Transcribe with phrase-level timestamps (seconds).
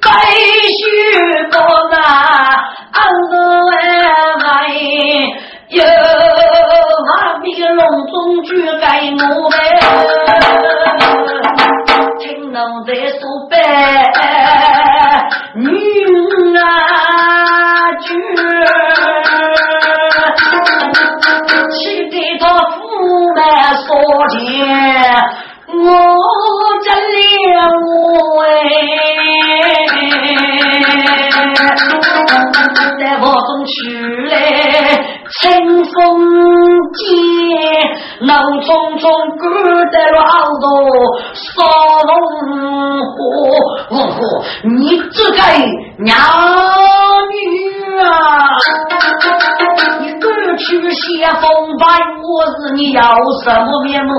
[0.00, 0.08] 白
[0.78, 0.80] 须
[1.50, 1.56] 高
[1.96, 1.96] 啊，
[2.92, 2.98] 俺
[3.30, 3.34] 个
[3.66, 3.70] 外
[5.68, 5.80] 有
[7.06, 7.10] 马
[7.42, 8.12] 比隆中
[8.44, 8.86] 举给
[9.24, 9.54] 我呗，
[12.18, 13.56] 听侬在说呗，
[15.54, 15.60] 女
[16.58, 16.60] 啊
[18.00, 18.06] 举，
[21.78, 21.80] 去
[22.10, 22.80] 给他父
[23.34, 23.40] 满
[23.76, 23.88] 说
[24.28, 24.36] 钱，
[25.68, 25.74] 我
[26.84, 27.16] 真了
[27.80, 27.88] 我
[36.02, 36.18] 风
[36.98, 37.06] 间，
[38.22, 38.66] 怒匆
[38.98, 39.06] 匆
[39.38, 39.42] 赶
[39.90, 40.20] 得老
[40.58, 40.66] 多
[41.32, 41.40] 沙
[42.08, 42.10] 龙
[43.06, 43.14] 火，
[43.90, 44.18] 呜呼！
[44.64, 45.38] 你这个
[45.98, 46.10] 娘
[50.56, 51.86] 去写封白，
[52.22, 53.02] 我是你要
[53.44, 54.12] 什么面目？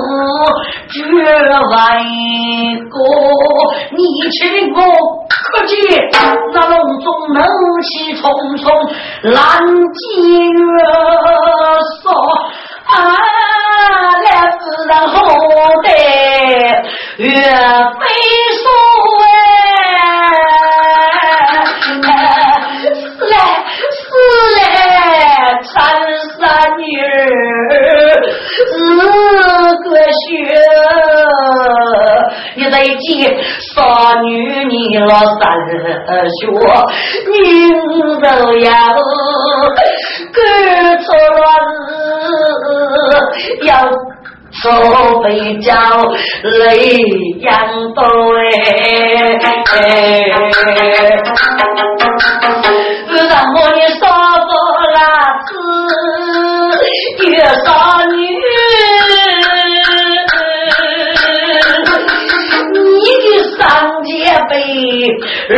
[0.90, 2.04] 绝外
[2.90, 2.96] 哥，
[3.92, 3.98] 你
[4.30, 4.40] 请
[4.74, 4.78] 我
[5.28, 5.34] 可
[5.66, 5.74] 见
[6.52, 7.40] 那笼中怒
[7.82, 8.22] 气冲
[8.58, 8.64] 冲，
[9.22, 9.32] 蓝
[9.92, 10.74] 金月。
[12.02, 12.12] 说
[12.86, 12.92] 啊，
[14.24, 14.26] 来
[14.58, 15.14] 自然后
[15.82, 15.88] 的
[17.18, 18.00] 岳飞
[18.62, 18.64] 说
[33.06, 33.36] 你再见
[33.74, 33.74] 少
[34.22, 34.28] 女
[34.64, 35.40] 你老三
[36.28, 36.40] 学，
[37.30, 37.32] 你
[38.20, 38.26] 都
[38.58, 38.68] 要。
[40.32, 40.36] 干
[41.00, 41.42] 错了
[43.30, 43.68] 事，要
[44.52, 44.60] 受
[45.20, 45.26] 被
[45.58, 45.72] 叫
[46.42, 46.52] 泪
[47.40, 47.48] 眼
[47.94, 48.00] 多
[48.36, 49.38] 哎，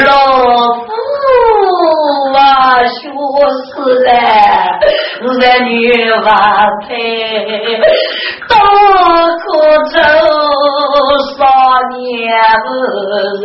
[0.04, 0.10] 老
[0.84, 0.86] 夫。
[2.36, 2.40] 啊，
[2.84, 2.90] 学
[3.72, 3.72] 死
[4.04, 4.08] 了，
[5.22, 5.70] 儿女
[6.10, 6.28] 娃
[6.86, 6.86] 配，
[8.46, 8.52] 都
[9.38, 9.44] 可
[9.88, 9.96] 走
[11.36, 11.38] 少
[11.96, 11.98] 年
[13.40, 13.44] 人，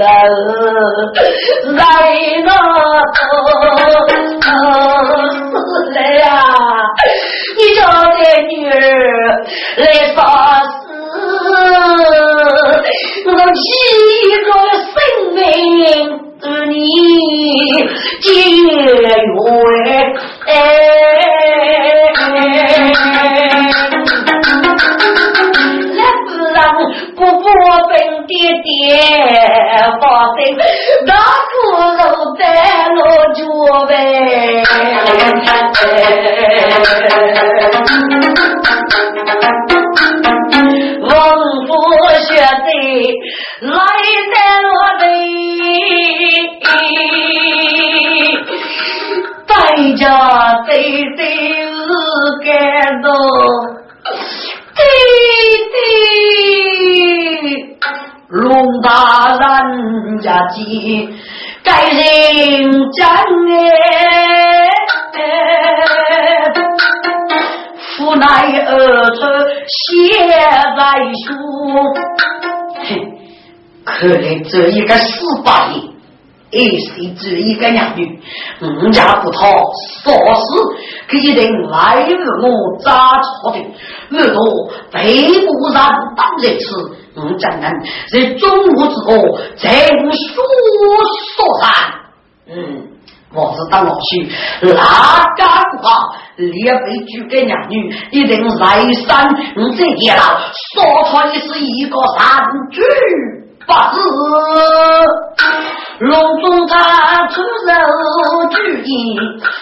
[1.75, 1.79] 来
[2.43, 2.49] 那
[3.15, 3.23] 都
[5.29, 5.39] 死
[5.93, 6.21] 了呀！
[7.57, 7.79] 你叫
[8.17, 8.19] 这
[8.49, 8.73] 女儿
[9.77, 9.81] 来
[10.13, 10.17] 杀
[10.67, 10.71] 死，
[13.25, 13.61] 我气
[14.45, 14.47] 着
[14.91, 14.93] 生
[15.35, 15.41] 命。
[16.43, 16.73] 是你
[18.19, 18.73] 结缘，
[25.93, 26.57] 那不让
[27.15, 27.45] 不过
[27.89, 27.91] 分
[28.25, 28.65] 爹爹
[30.01, 30.03] 发
[30.35, 30.37] 生，
[31.05, 31.09] 那
[31.47, 31.51] 苦
[31.97, 32.01] 肉
[32.39, 32.41] 在
[32.95, 32.99] 落
[33.35, 33.39] 脚
[33.85, 33.91] 呗。
[43.61, 43.71] 来
[44.33, 44.69] 在落
[44.99, 45.03] 地。
[49.47, 49.53] 大
[49.95, 50.03] 家
[50.65, 50.69] 对
[51.15, 51.21] 对
[51.65, 51.87] 是
[52.43, 52.49] 感
[53.01, 53.07] 动，
[54.75, 54.79] 对
[55.71, 55.77] 对，
[58.29, 58.41] 龙
[58.81, 58.87] 大
[59.37, 61.09] 人家急，
[61.63, 62.01] 该人
[62.93, 63.05] 真
[65.13, 65.19] 哎，
[67.99, 68.25] 无奈
[68.65, 68.69] 儿
[69.11, 69.19] 出
[69.67, 69.77] 血
[70.77, 70.79] 在
[71.13, 71.29] 书，
[73.83, 75.81] 可怜这一个死八爷。
[76.53, 78.19] 哎，谁知一个娘女，
[78.59, 79.47] 人家不讨
[80.03, 80.43] 说事，
[81.07, 86.75] 可一定来日我扎错的，耳朵非不然当人吃，
[87.15, 87.71] 我怎能
[88.11, 89.69] 在中午之后再
[90.03, 90.43] 无说
[91.37, 92.01] 说啥？
[92.49, 92.83] 嗯，
[93.33, 94.27] 我是当老去，
[94.73, 96.17] 哪家不好？
[96.35, 99.25] 列被举给娘女，一定来山，
[99.55, 100.37] 我这一老
[100.73, 102.81] 说出的是一个三句。
[103.71, 103.95] 八字
[105.99, 106.75] 隆中他
[107.27, 107.71] 出手
[108.49, 108.91] 举义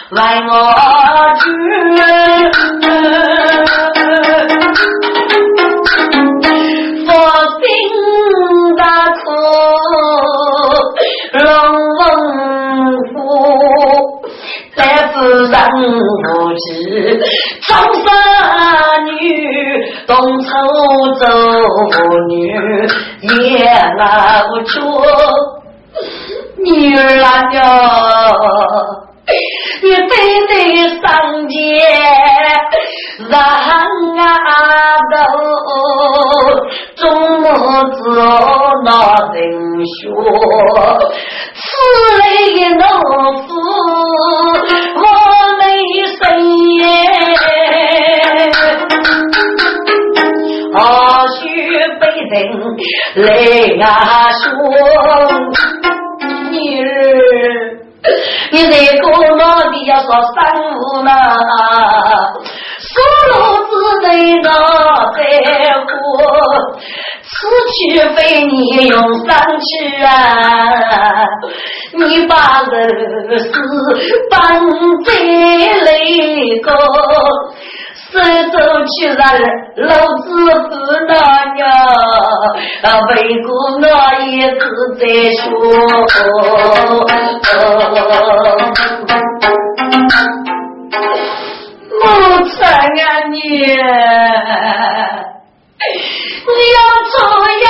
[0.10, 0.18] 为
[0.50, 0.52] 我
[1.38, 1.46] 举，
[7.06, 7.08] 佛
[7.60, 7.62] 心
[8.78, 8.82] 大
[9.14, 9.20] 苦
[11.38, 11.48] 龙
[12.00, 12.02] 王
[13.14, 13.14] 府。
[14.76, 14.80] 在
[15.14, 15.14] 世
[15.52, 15.84] 上无
[16.56, 16.68] 知，
[17.62, 18.06] 长生
[19.06, 19.14] 女，
[20.08, 20.48] 东抽
[21.20, 21.24] 走
[22.28, 22.32] 女，
[23.22, 23.66] 也
[23.98, 24.80] 拉不出
[26.58, 27.58] 女儿啊哟，
[29.82, 30.12] 你非
[30.48, 30.52] 得
[31.02, 31.08] 上
[31.48, 31.56] 街
[33.30, 33.40] 让
[34.18, 34.20] 啊
[35.12, 35.18] 都，
[36.96, 37.02] 中
[37.42, 37.46] 母
[37.94, 37.98] 子
[38.84, 38.88] 那
[39.34, 39.38] 人
[40.02, 40.08] 说，
[41.54, 41.58] 此
[42.20, 42.24] 类
[42.72, 42.82] 农
[43.44, 43.50] 夫。
[53.16, 53.28] 来
[53.82, 54.48] 啊说，
[56.52, 56.86] 女儿，
[58.52, 59.06] 你这个
[59.36, 60.38] 老的要说三
[60.76, 61.12] 五呢，
[62.80, 62.90] 说
[63.30, 63.34] 路
[63.66, 63.70] 子
[64.02, 64.06] 得
[64.44, 64.48] 那
[65.14, 65.18] 在
[65.82, 65.88] 乎。
[67.32, 67.78] 此去
[68.16, 69.30] 非你用三
[69.60, 70.10] 去啊！
[71.94, 72.34] 你把
[72.72, 72.74] 人
[73.40, 73.46] 事
[74.32, 74.38] 办
[75.06, 75.08] 在
[75.86, 75.88] 那
[76.60, 76.68] 个，
[78.12, 78.16] 手
[78.52, 79.22] 走去让
[79.88, 79.90] 老
[80.24, 80.28] 子
[80.68, 80.72] 不
[81.08, 81.14] 那
[81.58, 81.62] 呀，
[82.84, 83.12] 啊，为
[83.44, 83.48] 国
[83.78, 83.86] 我
[84.26, 84.62] 一直
[84.98, 85.02] 在
[85.36, 85.44] 说，
[92.02, 92.02] 母
[92.48, 92.58] 亲
[93.04, 93.38] 啊你。
[96.50, 97.14] 你要出
[97.64, 97.68] 要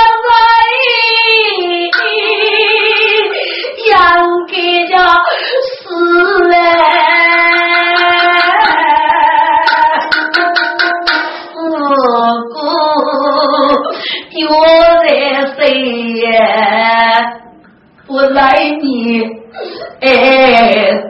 [18.09, 19.21] 不来你
[20.01, 20.07] 爱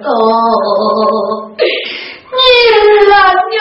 [0.04, 0.10] 多，
[1.58, 2.38] 你
[3.10, 3.14] 老
[3.50, 3.56] 娘。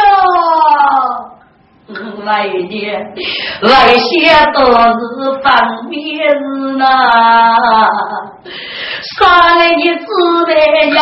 [2.27, 3.15] 来年
[3.63, 4.11] 来些
[4.53, 5.09] 都是
[5.43, 5.47] 方
[5.89, 5.97] 便
[6.29, 6.85] 事呐，
[9.17, 9.19] 三
[9.79, 10.03] 年之
[10.49, 10.51] 内
[10.91, 10.97] 有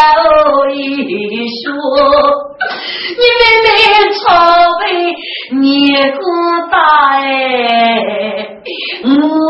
[0.71, 0.77] 一
[1.65, 1.67] 说，
[3.17, 3.67] 你妹妹
[4.15, 4.23] 朝
[4.81, 4.85] 为
[5.59, 5.65] 你
[6.13, 6.21] 姑
[6.71, 6.75] 大
[7.19, 7.25] 哎，
[9.03, 9.09] 我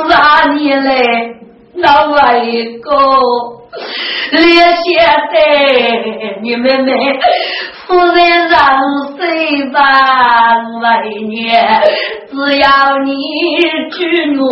[0.08, 0.14] 让
[0.56, 0.88] 你来
[1.76, 2.40] 那外
[2.82, 2.88] 个，
[4.32, 4.84] 连现
[5.32, 5.34] 在
[6.42, 6.92] 你妹妹。
[7.86, 8.58] 夫人让
[9.16, 9.80] 谁办
[10.80, 11.80] 为年？
[12.28, 13.14] 只要你
[13.92, 14.42] 许诺，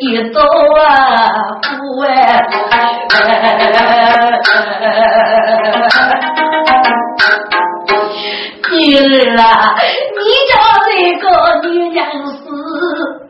[0.00, 2.04] 一走不完。
[8.72, 9.42] 女儿啊，
[10.18, 10.52] 你家
[10.88, 11.24] 这个
[11.68, 12.00] 女娘
[12.34, 12.40] 是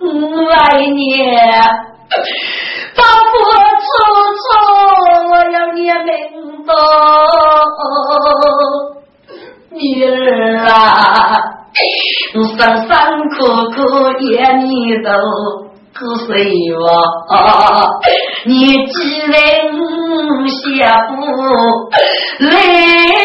[0.01, 0.51] 为
[0.91, 1.21] 年，
[2.97, 3.41] 把我
[3.83, 3.87] 处
[4.39, 4.45] 处
[5.31, 6.13] 我要你明
[6.67, 6.71] 白。
[9.71, 10.09] 女儿
[10.67, 10.71] 啊，
[12.35, 12.55] 生
[12.87, 12.91] 生
[13.31, 13.37] 苦
[13.73, 13.79] 苦
[14.33, 14.69] 养你
[15.03, 15.09] 都
[15.95, 16.23] 不是
[16.79, 16.85] 我，
[18.45, 18.51] 你
[18.87, 19.33] 既然
[20.49, 20.61] 下
[21.09, 21.11] 不
[22.45, 22.47] 来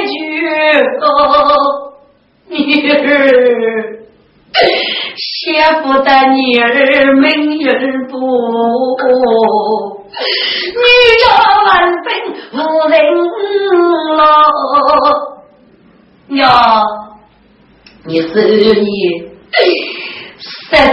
[0.07, 0.09] 句
[0.99, 1.03] 歌，
[2.49, 2.55] 女
[2.89, 2.95] 儿
[4.53, 6.65] 下不得女儿
[7.21, 7.25] 命
[7.59, 7.67] 运
[8.07, 8.15] 不，
[10.73, 10.83] 女
[11.21, 11.25] 家
[11.65, 11.67] 万
[12.03, 12.05] 分
[12.53, 12.55] 无
[12.89, 12.95] 人
[14.17, 14.19] 了。
[16.27, 16.43] 娘，
[18.05, 18.25] 你是
[18.81, 18.89] 你
[20.39, 20.43] 十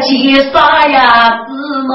[0.02, 0.10] 几
[0.52, 1.02] 啥样
[1.44, 1.50] 子
[1.82, 1.90] 么？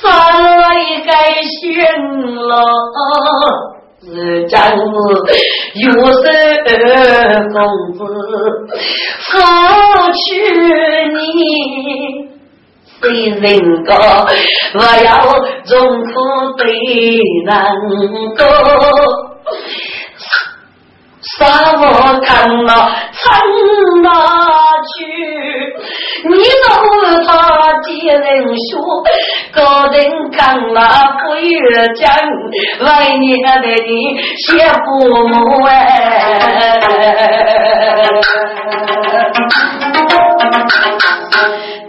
[0.00, 0.02] 上
[0.42, 1.10] 了一个
[1.42, 1.62] 心
[2.34, 2.52] 了，
[4.14, 4.92] 是丈夫
[5.74, 6.24] 又是
[6.64, 6.68] 二
[7.52, 7.56] 公
[7.92, 7.98] 子，
[9.20, 9.28] 夫
[10.12, 10.18] 娶
[11.14, 11.18] 你，
[13.00, 13.38] 谁人
[13.84, 13.90] 个
[14.74, 15.08] 我要
[15.64, 15.68] 重
[16.04, 16.08] 苦
[16.56, 16.64] 对
[17.44, 17.48] 人
[18.36, 18.40] 过。
[21.20, 21.36] 啥
[21.72, 21.84] 我
[22.20, 22.26] 看
[22.64, 22.70] 了
[23.12, 23.22] 撑
[24.02, 24.06] 哪
[24.94, 24.98] 去？
[26.24, 26.30] 你
[26.64, 26.68] 让
[27.24, 27.28] 他
[27.82, 28.18] 几人
[28.70, 28.74] 说，
[29.52, 29.56] 个
[29.92, 29.98] 人
[30.30, 30.78] 干了
[31.18, 31.54] 不越
[31.94, 32.06] 讲，
[32.80, 32.86] 为
[33.18, 33.46] 你的
[33.86, 33.90] 你
[34.36, 34.84] 谢父
[35.28, 35.34] 母
[35.64, 35.70] 哎。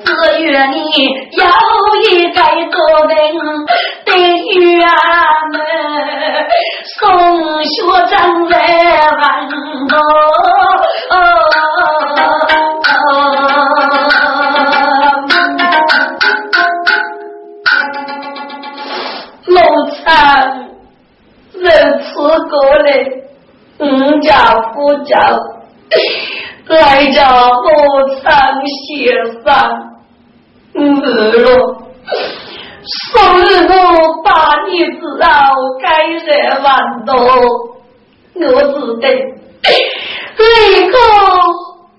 [0.06, 0.08] 只
[0.44, 0.76] 愿你
[1.32, 1.44] 有
[2.04, 2.38] 一个
[2.70, 3.16] 个人
[4.06, 4.08] 的
[4.60, 4.80] 圆
[5.54, 5.56] 满，
[7.00, 7.00] 送
[7.64, 7.76] 学
[8.08, 8.16] 长
[8.50, 8.56] 来
[9.12, 9.24] 万
[9.88, 9.94] 多。
[22.30, 22.54] 我过
[22.86, 22.88] 来，
[23.80, 24.30] 五家
[24.72, 25.18] 夫家
[26.68, 27.50] 来家老
[28.22, 29.10] 参协
[29.44, 29.48] 商。
[30.72, 30.78] 日
[31.40, 31.82] 落，
[33.12, 33.74] 送日我
[34.24, 34.30] 把
[34.68, 35.26] 你知道
[35.82, 35.88] 该
[36.20, 36.68] 在万
[37.06, 37.12] 多，
[38.36, 39.04] 我只得
[40.38, 40.46] 立
[40.92, 40.94] 刻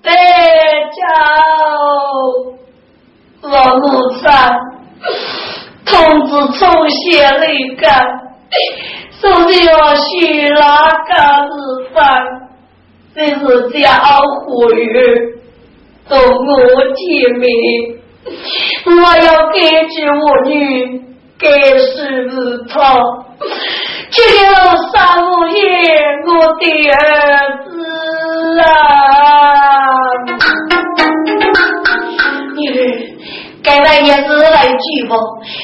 [0.02, 0.08] 得
[0.96, 1.00] 叫
[3.42, 3.82] 我母
[4.12, 4.22] 亲
[5.84, 5.90] 通
[6.26, 7.44] 知重写那
[7.74, 7.82] 个，
[9.20, 10.60] 说的要许哪
[11.06, 11.12] 个
[11.46, 11.52] 日
[11.92, 11.98] 饭，
[13.14, 13.78] 这是家
[14.46, 14.80] 伙语，
[16.08, 16.54] 同我
[16.94, 17.00] 见
[17.38, 17.44] 面。
[18.86, 19.58] 我要给
[19.88, 21.02] 救我女，
[21.38, 21.46] 给
[21.78, 22.74] 是他，
[24.10, 24.48] 只有
[24.90, 25.58] 三五爷
[26.26, 26.94] 我的儿
[27.64, 27.68] 子
[28.60, 28.64] 啊！
[33.70, 35.16] 该来也是来举报，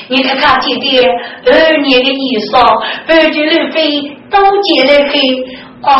[0.06, 1.10] 你看看姐姐
[1.44, 5.18] 二年的衣裳，白金绿飞都借来黑
[5.82, 5.90] 啊！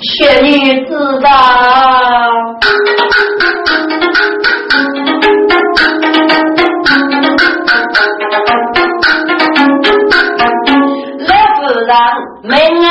[0.00, 1.28] 仙女知道。
[11.18, 11.96] 来不让
[12.44, 12.52] 门
[12.84, 12.90] 啊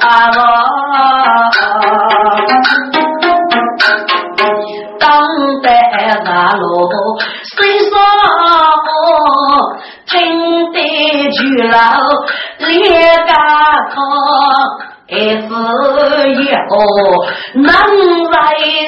[0.00, 0.40] 啊插我，
[4.98, 5.04] 当
[5.62, 5.66] 在
[6.24, 6.88] 大路
[7.44, 7.56] 谁
[7.88, 7.92] 说
[10.06, 10.12] 听
[10.72, 10.76] 得
[11.30, 11.38] 去
[11.68, 11.74] 了
[12.58, 12.66] 列
[13.26, 13.32] 家
[13.94, 13.96] 口。
[15.08, 15.46] 还是
[16.34, 16.72] 以后
[17.54, 17.64] 男
[18.32, 18.34] 来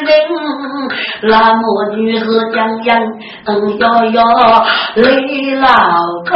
[0.02, 0.10] 人，
[1.22, 1.62] 那么
[1.92, 2.24] 女是
[2.56, 2.90] 样样
[3.46, 4.20] 嗯哟哟
[4.96, 5.66] 累老
[6.26, 6.34] 哥，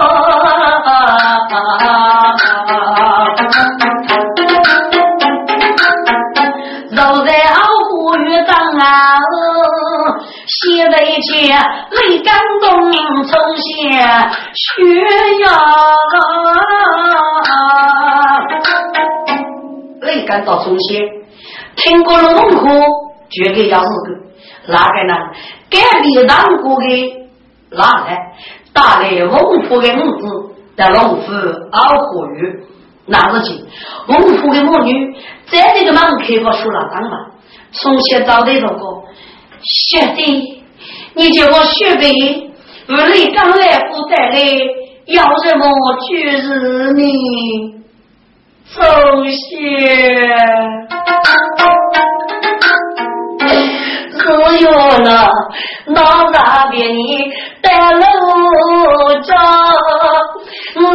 [11.22, 11.54] 西北去
[11.90, 12.92] 泪感动
[13.24, 13.62] 从下
[14.54, 14.62] 血
[15.42, 15.46] 呀。
[20.00, 21.00] 没赶到中县，
[21.76, 22.66] 听过了龙虎，
[23.30, 25.14] 绝对要是个哪个呢？
[25.70, 26.86] 隔壁当过的
[27.70, 28.18] 哪来？
[28.72, 29.38] 打来龙
[29.68, 31.32] 虎的母子在龙虎
[31.70, 32.64] 熬火鱼，
[33.06, 33.64] 那日起，
[34.08, 35.14] 龙虎的母女
[35.46, 37.26] 在这个门口我说了当嘛，
[37.70, 39.02] 从前找的那个
[39.62, 40.62] 学弟，
[41.14, 42.50] 你叫我学弟，
[42.88, 44.38] 屋里刚来不带来，
[45.07, 45.66] 要什么
[46.09, 46.09] 就
[46.40, 47.83] 是你。
[48.64, 48.81] 首
[49.26, 49.37] 先，
[54.19, 54.23] 只
[54.62, 54.66] 有
[55.04, 55.09] 那
[55.88, 55.97] 那
[56.33, 56.37] 那
[56.71, 58.00] 边你带路
[59.21, 59.35] 着，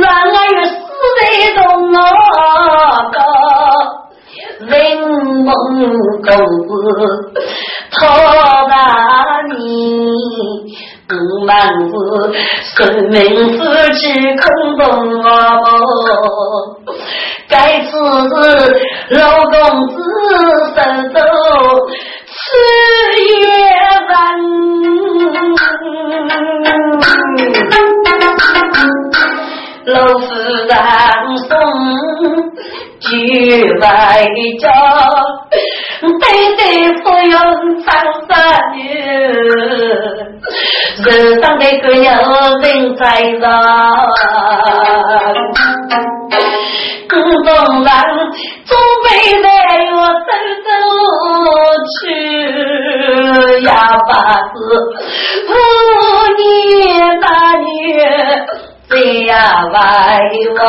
[0.01, 0.73] 让俺有死
[1.19, 1.21] 在
[1.61, 1.95] 东那
[3.11, 3.15] 个
[4.65, 4.71] 人
[5.43, 5.47] 梦
[6.23, 6.27] 公
[6.65, 6.69] 子，
[7.91, 7.97] 他
[8.67, 8.75] 大
[9.55, 9.55] 你。
[11.09, 11.15] 不
[11.45, 11.55] 满
[11.87, 11.93] 是
[12.75, 12.75] 生
[13.09, 13.17] 命
[13.57, 13.63] 是
[13.93, 14.03] 只
[14.35, 14.45] 空
[14.77, 14.83] 洞
[15.23, 15.25] 哦，
[17.47, 17.89] 该次
[19.11, 19.53] 老公
[19.87, 19.95] 子
[20.75, 20.77] 身
[21.13, 21.17] 走
[22.27, 22.35] 吃
[23.23, 23.39] 夜
[24.09, 24.11] 饭，
[29.85, 30.25] 老夫
[30.67, 30.75] 人
[31.47, 31.49] 送
[32.99, 33.07] 去
[33.79, 33.85] 外
[34.59, 34.67] 家。
[35.99, 36.09] 对
[36.55, 36.61] 对，
[37.01, 37.35] 不用
[37.83, 37.87] 长
[38.27, 38.31] 沙
[38.75, 38.77] 女，
[41.03, 41.07] 人
[41.41, 42.01] 上的个有
[42.61, 43.01] 人在
[43.39, 43.45] 上，
[47.09, 47.13] 公
[47.43, 47.49] 众
[47.83, 47.89] 人
[48.65, 48.69] 总
[49.03, 49.07] 被
[49.41, 49.47] 来
[49.91, 50.29] 我走
[50.65, 50.69] 走
[51.99, 52.01] 去
[53.63, 53.69] 哑
[54.07, 54.13] 巴
[54.53, 54.55] 子
[55.47, 55.49] 妇
[56.37, 56.39] 女
[57.19, 57.25] 大
[57.57, 57.65] 女。
[58.89, 59.75] 谁呀为
[60.49, 60.59] 我，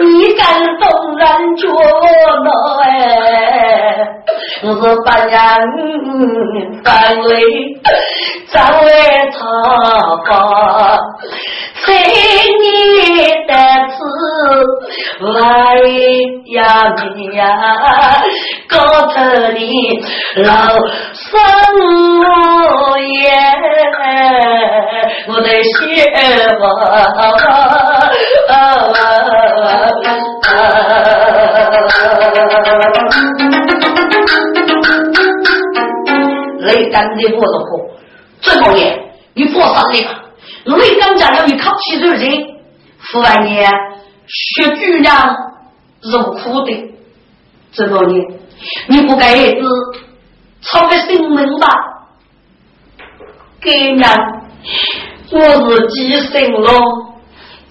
[0.00, 0.44] 你敢
[0.78, 0.82] 动
[1.16, 1.68] 人脚
[2.42, 2.48] 脑
[2.82, 2.88] 哎？
[4.62, 5.30] 我是把人
[6.82, 7.30] 反为
[8.50, 8.88] 张为
[9.30, 9.38] 他
[10.26, 10.30] 发，
[11.84, 11.86] 请
[12.62, 12.64] 你
[13.46, 13.52] 的
[13.90, 13.94] 此
[15.20, 15.32] 来
[16.54, 16.58] 呀
[17.14, 17.42] 你呀，
[18.68, 19.12] 高头
[19.52, 19.58] 的
[20.36, 20.48] 老
[21.12, 21.30] 生
[22.98, 23.22] 爷，
[25.28, 25.74] 我的血。
[36.60, 37.66] 雷干的我的火，
[38.40, 38.98] 这么年
[39.34, 40.24] 你破上来了。
[40.64, 42.46] 雷干家要你靠起手人，
[42.98, 43.70] 父完年
[44.26, 45.36] 血巨量
[46.02, 46.94] 是苦的。
[47.72, 48.24] 这么年
[48.88, 49.68] 你不该儿子
[50.62, 51.68] 操个心门吧？
[53.60, 54.10] 给娘。
[55.30, 56.68] 我是几生龙，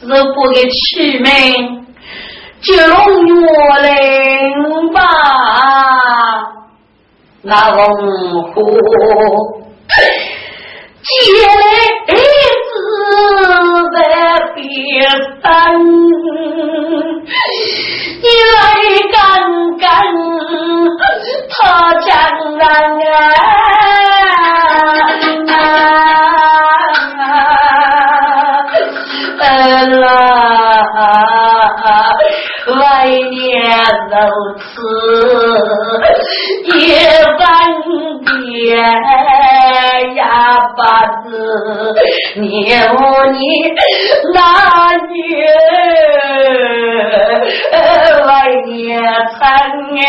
[0.01, 1.85] 如果给取名
[2.61, 2.95] 叫龙
[3.27, 3.33] 月
[3.81, 4.99] 灵吧？
[7.41, 7.83] 那龙
[8.53, 8.55] 虎
[11.03, 11.11] 接
[11.45, 12.13] 来
[34.57, 34.65] 此，
[36.65, 36.67] 一
[37.37, 37.39] 分
[38.25, 38.75] 别
[40.15, 40.21] 呀
[40.77, 40.81] 把
[41.23, 41.27] 子，
[42.35, 42.41] 你
[42.73, 42.97] 我
[43.31, 43.37] 你
[44.33, 44.37] 那
[45.07, 45.13] 女，
[48.25, 48.27] 百
[48.65, 48.71] 年
[49.39, 49.41] 残
[49.91, 50.01] 年。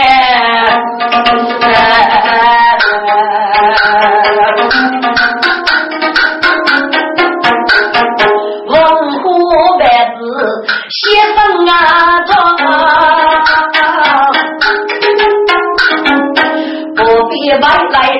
[17.54, 18.18] 一百来来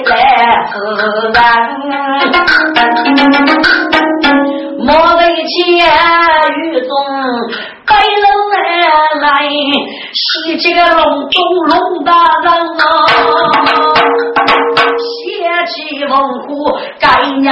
[0.70, 0.78] 自
[1.34, 1.42] 然。
[4.78, 5.52] 莫为千
[6.54, 6.88] 雨中
[7.84, 7.90] 白
[8.22, 8.26] 龙
[9.20, 9.26] 来，
[10.12, 12.12] 喜这个龙中龙大
[12.44, 12.46] 人
[12.78, 12.82] 啊！
[15.00, 15.74] 写起
[16.04, 16.12] 文
[16.42, 17.08] 虎该
[17.42, 17.50] 伢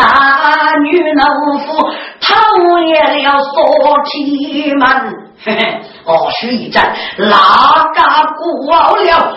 [0.84, 3.52] 女能夫，讨厌了锁
[4.04, 4.86] 起门。
[5.44, 7.98] 嘿嘿，哦，许一战哪个
[8.36, 8.40] 过
[8.98, 9.36] 了？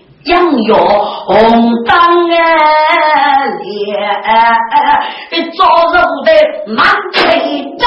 [0.25, 1.33] 杨月红
[1.83, 2.37] 灯啊
[3.63, 3.67] 烈，
[5.57, 5.59] 早
[5.91, 6.29] 日的
[6.75, 7.17] 满北
[7.79, 7.81] 镇，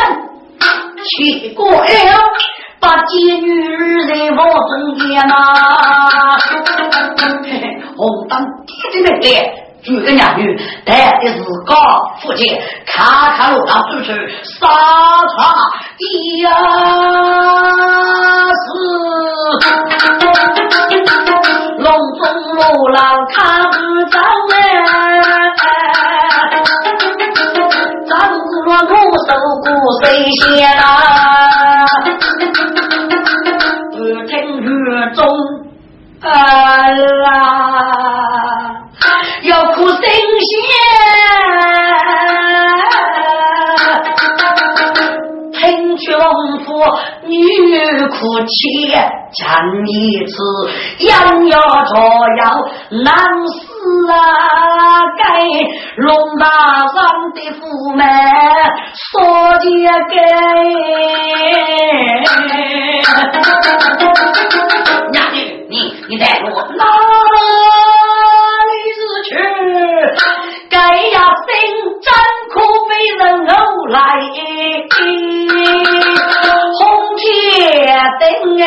[1.04, 1.86] 去过了，
[2.80, 3.46] 把妓女
[4.08, 5.32] 在我中间呐。
[7.96, 8.32] 红当
[8.66, 9.24] 爹的来，
[9.84, 10.42] 举个娘女
[10.84, 11.72] 带的是高
[12.20, 14.66] 福建，卡卡路上出去杀
[15.38, 15.54] 他
[15.98, 16.02] 一
[16.42, 16.50] 呀
[18.50, 18.64] 是。
[21.94, 22.22] 龙中
[22.56, 22.98] 路郎
[23.32, 23.70] 看不
[24.10, 24.18] 着
[24.50, 25.64] 哎，
[28.08, 28.12] 张
[28.64, 28.92] 罗苦
[29.28, 29.30] 守
[29.62, 29.64] 苦
[30.02, 30.42] 谁先
[30.76, 30.82] 啊？
[33.96, 34.66] 越听越
[35.12, 35.22] 中
[36.20, 36.26] 啊
[37.22, 37.30] 啦，
[39.44, 40.00] 要苦神
[48.08, 48.16] 哭
[48.46, 48.52] 泣。
[49.34, 49.42] 讲
[49.84, 50.32] 一次，
[51.08, 51.12] 养
[51.48, 51.92] 要着
[52.38, 52.40] 要
[53.02, 53.12] 难
[53.48, 53.52] 死
[54.12, 54.14] 啊！
[55.18, 55.22] 该
[55.96, 56.06] 龙
[56.38, 56.46] 大
[56.86, 56.94] 上
[57.34, 57.66] 的父
[57.96, 57.98] 母
[58.94, 59.12] 说
[59.58, 59.64] 的
[60.08, 60.14] 该，
[65.10, 65.36] 娘女，
[65.68, 65.72] 你
[66.08, 66.82] 你带我哪
[68.70, 69.34] 里是去？
[70.74, 71.54] 该呀，心
[72.02, 72.10] 真
[72.50, 72.58] 可
[72.88, 73.54] 被人偶
[73.86, 73.96] 来，
[76.74, 76.82] 红
[77.16, 77.22] 天
[78.18, 78.22] 灯
[78.60, 78.66] 哎，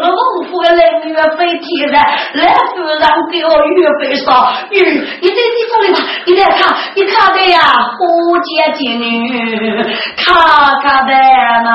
[0.00, 0.04] 龙
[0.50, 1.94] 府人越飞天来，
[2.34, 2.40] 来
[2.74, 4.26] 夫人给我预备上，
[4.72, 4.74] 女，
[5.22, 7.58] 你在你这里吧，你来看，你看的呀，
[7.96, 9.84] 虎姐姐女，
[10.16, 10.34] 看
[10.82, 11.12] 看的
[11.64, 11.70] 嘛，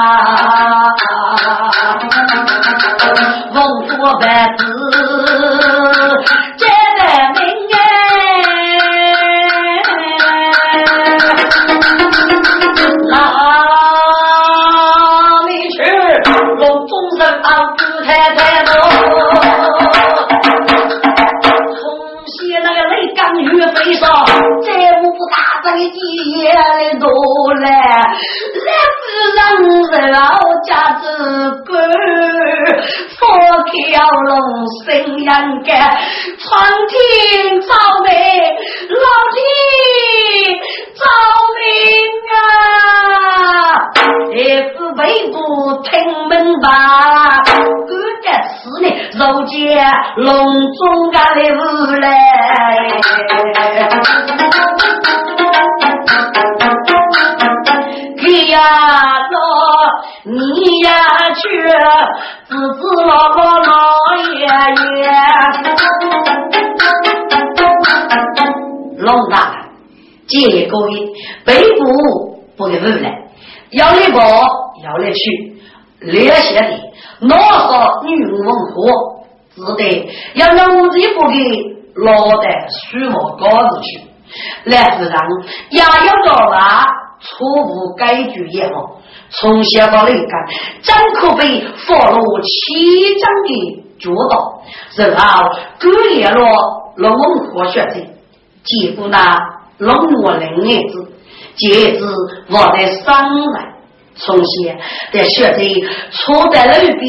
[74.83, 75.57] 要来去，
[75.99, 76.79] 留下的
[77.21, 81.35] 老少女文火，只得要农地不给
[81.95, 84.01] 老的书房高子去，
[84.65, 85.19] 来自然
[85.69, 86.85] 也要找吧。
[87.23, 90.27] 初步改句也好，从小到来看，
[90.81, 94.63] 真可被佛罗七章的教导，
[94.95, 96.43] 然后割裂了
[96.95, 97.15] 龙
[97.53, 97.93] 文学者，
[98.63, 99.37] 结果那
[99.77, 101.13] 龙我人儿子，
[101.55, 102.03] 戒指
[102.49, 103.75] 放在上来，
[104.23, 104.51] 从小
[105.11, 105.57] 在学者
[106.11, 107.01] 坐在那边，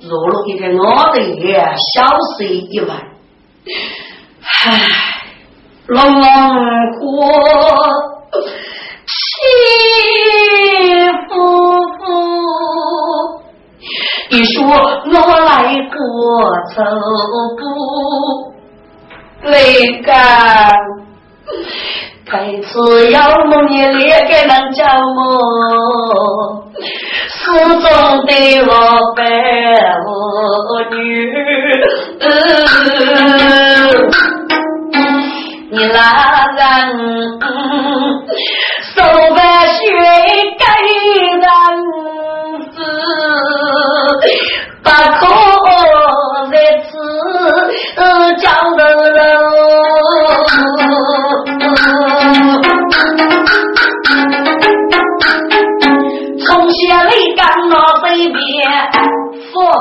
[0.00, 1.58] 入了一个我的也
[1.94, 1.96] 小
[2.36, 2.90] 睡一晚，
[4.42, 4.68] 唉，
[5.86, 6.24] 龙王
[6.98, 7.04] 国。
[9.12, 9.16] 七
[11.28, 11.34] 夫
[11.98, 12.00] 妇，
[14.30, 15.50] 一说我来
[15.88, 15.98] 过
[16.76, 16.78] 走
[17.58, 17.62] 步，
[19.50, 19.50] 泪
[20.02, 20.14] 干。
[22.26, 26.64] 开始要梦也离开人家我
[27.28, 29.26] 始终对我伴
[30.06, 30.96] 我女。
[35.72, 36.60] 你拉人
[38.92, 39.02] 手
[39.36, 39.78] 把血
[40.58, 40.64] 给
[41.36, 41.46] 人
[42.74, 42.76] 是
[44.82, 45.26] 把口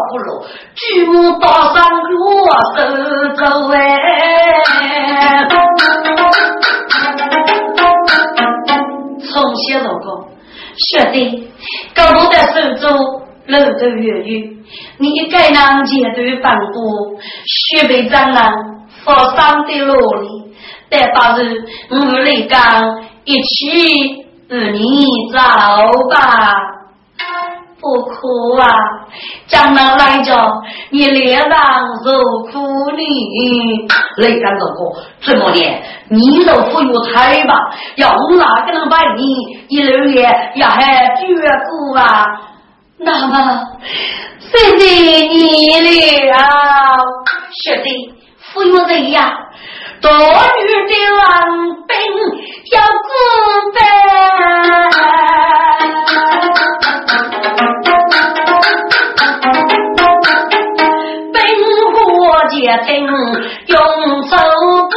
[0.09, 2.17] 不落，举目刀上落
[2.75, 2.77] 手
[3.35, 3.77] 走哎。
[9.31, 10.27] 从小如果
[10.75, 11.15] 学的
[11.93, 12.89] 高我的手中
[13.45, 14.29] 路途远远，
[14.97, 16.77] 你该能前途奔波，
[17.45, 18.51] 学被长郎
[19.03, 20.27] 佛山的路里，
[20.89, 22.57] 待把日我来讲
[23.25, 23.45] 一起
[24.49, 25.37] 与你走
[26.09, 26.78] 吧。
[27.79, 28.67] 不哭啊！
[29.47, 30.33] 江南来着，
[30.89, 31.51] 你脸上
[32.03, 32.11] 受
[32.51, 33.01] 苦呢。
[34.17, 37.53] 雷干哥哥，这么年你都富有财吧？
[37.95, 39.23] 要我哪个能把你
[39.69, 40.21] 一六月
[40.55, 41.25] 也还绝
[41.69, 42.25] 顾啊？
[42.97, 43.67] 那么，
[44.39, 44.83] 谢谢
[45.27, 45.79] 你
[46.29, 46.35] 了，
[47.63, 49.31] 学弟，富有人呀，
[50.01, 51.27] 多女的王
[51.87, 51.95] 兵
[52.73, 53.07] 要孤
[53.73, 53.79] 单。
[62.69, 63.11] 也听用
[64.27, 64.37] 手
[64.89, 64.93] 歌，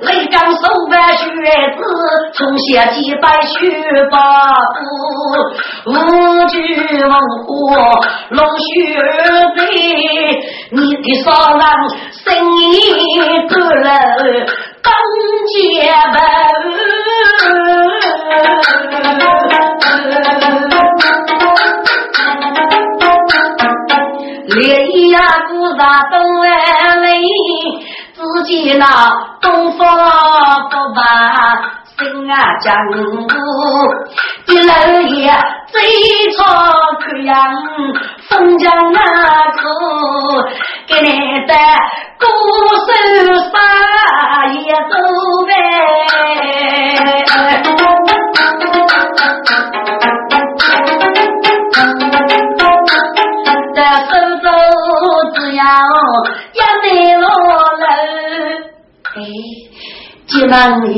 [0.00, 1.22] 雷刚手办学
[1.76, 1.80] 子，
[2.34, 3.54] 从写几百学
[4.10, 4.18] 八
[4.74, 5.92] 股，五
[6.48, 6.58] 句
[7.04, 7.12] 文
[7.46, 7.46] 火
[8.30, 9.00] 龙须儿
[9.54, 9.60] 子，
[10.72, 11.62] 你的少郎
[12.10, 12.66] 生意
[13.48, 13.86] 多了，
[14.82, 14.92] 当
[15.46, 15.54] 结
[24.60, 26.50] 烈呀，鼓啥东来
[26.96, 27.08] 嘞？
[28.14, 28.86] 自己那
[29.40, 29.78] 东方
[30.70, 31.00] 不把
[31.98, 32.70] 心啊讲，
[34.46, 35.32] 一楼也
[35.72, 35.74] 最
[36.36, 36.38] 吵
[37.00, 37.32] 口样，
[38.28, 38.98] 封疆那
[39.52, 39.60] 口
[40.86, 41.08] 给你
[41.46, 41.52] 的
[42.18, 42.24] 鼓
[42.86, 42.88] 手
[43.50, 43.54] 杀
[44.52, 44.94] 也走
[45.46, 45.50] 呗。
[60.52, 60.92] 急忙里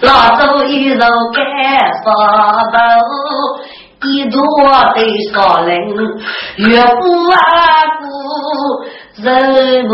[0.00, 1.04] 拉走一肉
[1.34, 1.44] 干
[2.02, 2.06] 沙
[2.72, 2.78] 豆，
[4.08, 4.40] 一桌
[4.94, 4.98] 的
[5.34, 5.34] 烧
[5.66, 5.70] 灵，
[6.56, 7.36] 越不阿
[8.00, 8.02] 姑，
[9.22, 9.26] 人
[9.86, 9.92] 我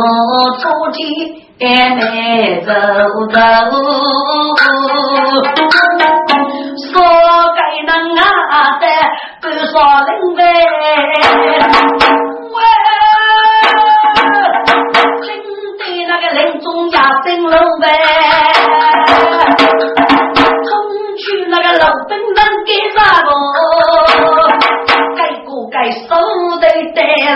[0.59, 0.63] 出
[0.93, 0.99] 去
[1.59, 2.71] 没走
[3.33, 3.39] 走，
[6.93, 6.95] 说
[7.57, 8.87] 该能啊的
[9.41, 9.73] 不烧
[10.05, 10.41] 灵呗。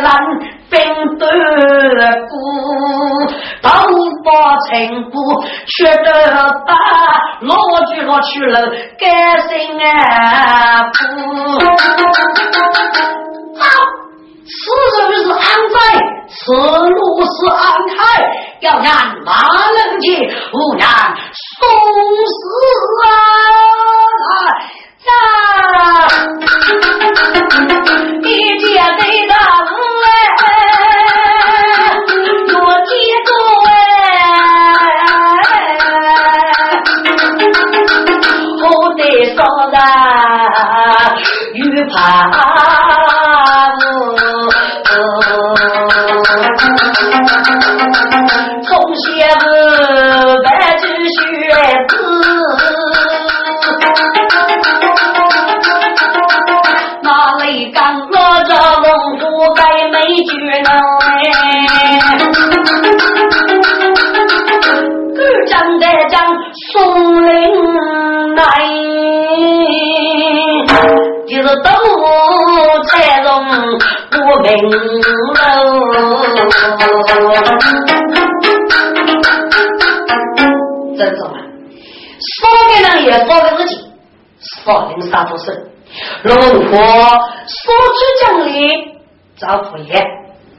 [0.07, 0.15] 得烂
[0.71, 0.79] 兵
[1.19, 1.27] 多
[2.29, 2.33] 鼓，
[3.61, 3.69] 刀
[4.25, 4.31] 把
[4.69, 4.71] 情
[5.11, 5.15] 布
[5.67, 6.09] 却得
[6.67, 6.71] 把
[7.41, 7.51] 落
[7.87, 9.51] 去落去了，该心
[9.85, 10.95] 啊苦。
[13.57, 13.63] 走。
[14.49, 14.55] 此
[15.03, 15.39] 人是安
[15.73, 15.77] 在，
[16.29, 17.99] 此路是安开，
[18.61, 18.85] 要让
[19.25, 19.33] 马
[19.75, 20.07] 能去，
[20.53, 20.87] 无然
[21.59, 21.61] 送
[22.31, 22.35] 死
[23.03, 23.09] 啊！
[28.23, 28.27] 一
[28.59, 28.65] 见
[28.97, 29.35] 得到
[41.95, 42.86] 啊
[71.47, 71.77] 预判。
[74.17, 74.73] 明
[75.35, 75.39] 楼，
[80.97, 81.39] 郑总啊，
[82.21, 82.37] 少
[82.69, 83.71] 给人也少给自己，
[84.65, 85.45] 少领啥不是？
[86.25, 87.63] 龙婆说
[87.95, 88.51] 出奖励，
[89.37, 90.03] 找副业，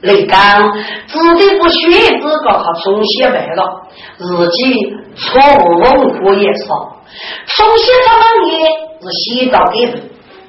[0.00, 0.72] 雷刚
[1.06, 3.82] 自己不学，自高考重写白了，
[4.16, 5.84] 自己错误文
[6.24, 6.68] 化也少，
[7.46, 8.52] 重写他们也
[9.02, 9.94] 是洗澡给分。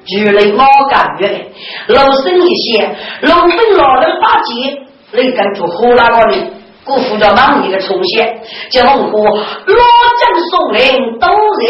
[0.04, 4.80] 举雷毛干月的，老生一些，老生老人八戒，
[5.12, 6.36] 雷干就呼啦啦的，
[6.84, 9.84] 辜负着忙里的重现，结红火，老
[10.18, 11.64] 将松林都在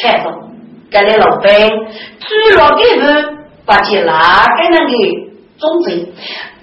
[0.00, 0.32] 菜中，
[0.90, 1.50] 该来老兵，
[2.20, 4.92] 举了给人，把钱拿给那个
[5.58, 5.82] 种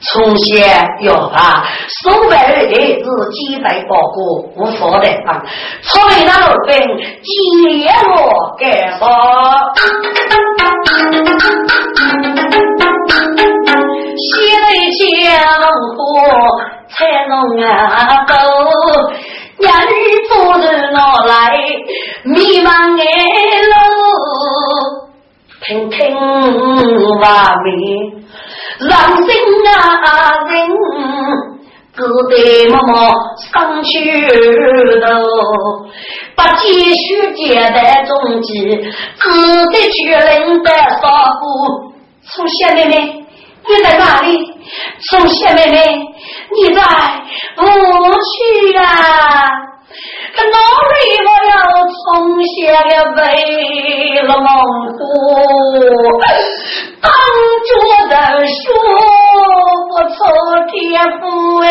[0.01, 0.67] 从前
[1.01, 1.63] 要把
[2.01, 5.43] 所谓的日积累包裹无法得啊，
[5.81, 7.31] 所以那老兵接
[8.09, 8.17] 我
[8.57, 8.61] 干
[8.99, 9.01] 啥？
[14.17, 14.23] 西
[14.57, 14.65] 来
[14.97, 14.99] 江
[15.95, 15.97] 河
[16.89, 16.95] 才
[17.27, 17.31] 能
[17.63, 18.33] 啊走，
[19.59, 19.93] 伢女
[20.27, 21.31] 夫人拿来
[22.23, 23.03] 迷茫的
[23.71, 23.73] 路，
[25.65, 25.95] 听听
[27.19, 27.69] 话面。
[28.89, 29.27] 让心
[29.67, 30.51] 啊人，
[31.93, 32.93] 只得默默
[33.51, 33.91] 上去
[35.01, 35.07] 头，
[36.35, 38.81] 不继续接待踪迹，
[39.19, 39.29] 只
[39.67, 40.69] 得去领的
[41.01, 41.03] 少
[41.39, 41.41] 妇。
[42.23, 43.25] 宋谢妹妹，
[43.67, 44.51] 你在哪里？
[44.99, 45.99] 宋谢妹妹，
[46.55, 46.81] 你在
[47.55, 49.70] 不去啊？
[50.33, 50.57] 可哪
[50.91, 50.95] 里
[51.27, 51.53] 我要
[51.91, 52.01] 从
[52.43, 52.49] 前
[53.15, 53.19] 为
[54.23, 54.47] 了蒙
[54.97, 54.99] 古，
[57.01, 57.09] 当
[57.67, 57.69] 着
[58.09, 58.13] 的
[58.45, 58.63] 说
[59.89, 60.17] 不错
[60.67, 60.73] 天
[61.19, 61.21] 赋
[61.61, 61.69] 哎，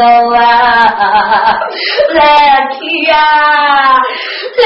[0.00, 0.40] 走啊！
[2.14, 2.24] 来
[2.72, 3.12] 提呀，
[4.56, 4.64] 来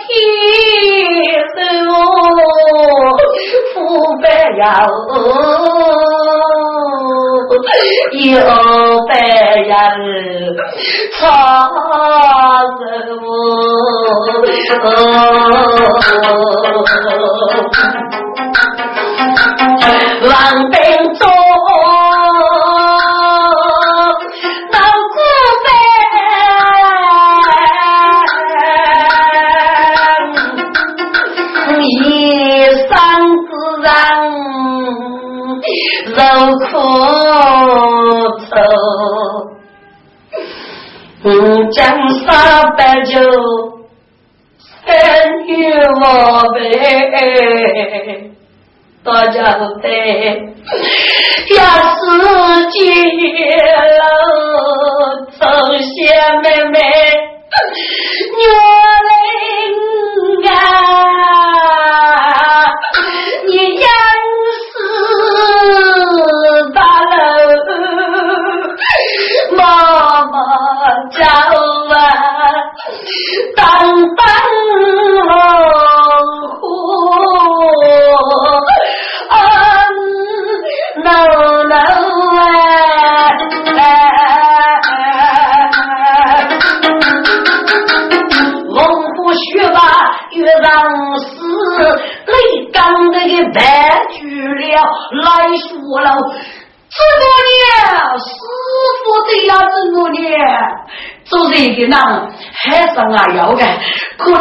[0.00, 0.08] 提
[1.52, 1.92] 是我
[3.74, 3.76] 父
[4.22, 4.24] 辈
[4.58, 4.64] 呀，
[8.12, 8.24] 有
[9.06, 9.12] 别
[9.64, 9.70] 人
[11.20, 11.20] 操
[13.20, 13.22] 我。
[36.58, 36.64] 苦
[38.46, 38.52] 愁，
[41.70, 41.74] 江
[42.20, 42.26] 山
[42.76, 43.12] 白酒。
[44.86, 44.92] 恩
[45.46, 46.04] 于我
[46.52, 46.60] 辈，
[49.02, 49.88] 大家都得
[51.56, 51.58] 要
[51.96, 52.02] 自
[52.70, 52.76] 己
[53.96, 54.02] 了，
[55.38, 55.40] 从
[55.78, 55.90] 小
[56.42, 56.76] 妹妹，
[73.64, 74.24] 当当。
[93.52, 93.60] 白
[94.10, 94.82] 去了，
[95.22, 96.08] 来说了，
[96.90, 97.54] 这么年
[98.18, 98.26] 师
[99.04, 100.22] 傅的呀，这么年
[101.24, 101.92] 做人的人
[102.52, 103.64] 还是俺要的，
[104.18, 104.40] 可能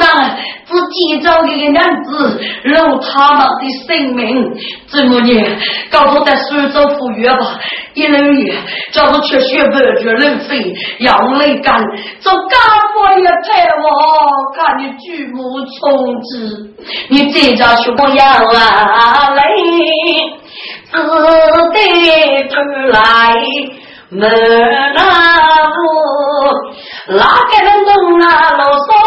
[0.66, 4.54] 自己找一个男子，留他们的性命。
[4.88, 5.58] 这么年，
[5.90, 7.60] 搞不在苏州赴约吧，
[7.94, 8.56] 一六月
[8.92, 11.82] 叫我去学白绝人飞，要来干，
[12.20, 12.60] 做干
[12.94, 13.86] 活也陪我，
[14.56, 15.40] 看你举目
[15.80, 16.74] 从之，
[17.10, 19.42] 你这家学不要啊来，
[20.92, 20.98] 只
[21.74, 22.54] 得出
[22.92, 23.00] 来
[24.10, 24.30] 门
[24.94, 25.00] 那
[25.70, 26.23] 路。
[27.08, 29.03] 哪个人弄啊啰嗦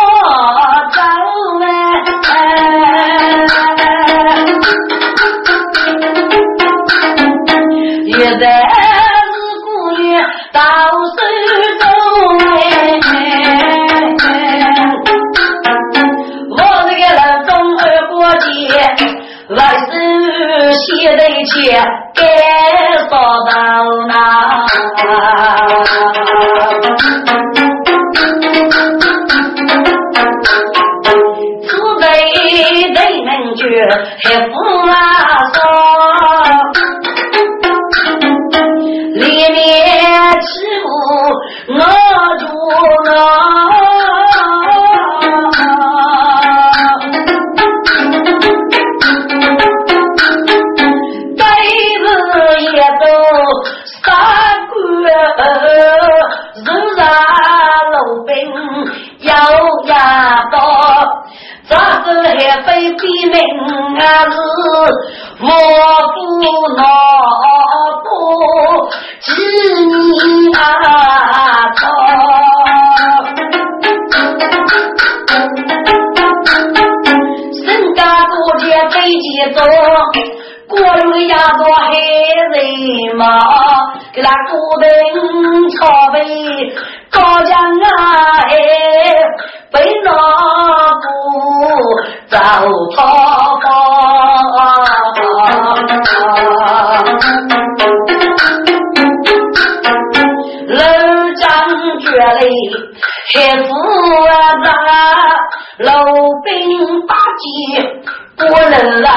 [108.36, 109.10] 不能拉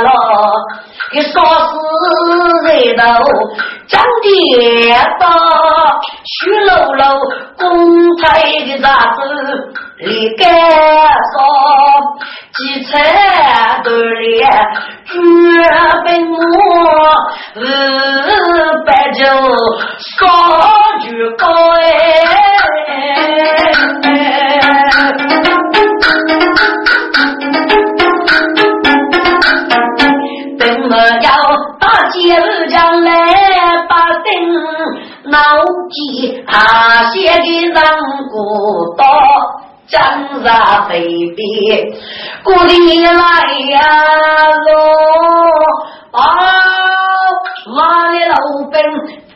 [0.00, 0.08] 了，
[1.12, 1.70] 给杀死
[2.66, 3.02] 人头，
[3.86, 5.26] 张爹到
[6.24, 7.04] 徐楼楼
[7.58, 9.20] 公差的杂子
[9.98, 11.36] 里干说。
[12.54, 12.92] 几彩
[13.82, 14.46] 的脸，
[15.06, 15.12] 绝
[16.04, 16.36] 本我
[17.54, 17.64] 日
[18.84, 19.24] 白酒
[20.18, 20.28] 烧
[21.00, 21.06] 酒
[21.38, 21.44] 高
[21.80, 21.82] 哎，
[36.52, 37.82] 他写的让
[38.28, 39.04] 古道。
[39.88, 40.00] 江
[40.42, 41.04] 山飞
[41.36, 41.92] 边，
[42.44, 43.78] 故里来呀
[44.48, 44.70] 喽！
[46.12, 46.18] 啊，
[47.66, 47.76] 我
[48.12, 48.36] 的老
[48.70, 48.74] 兵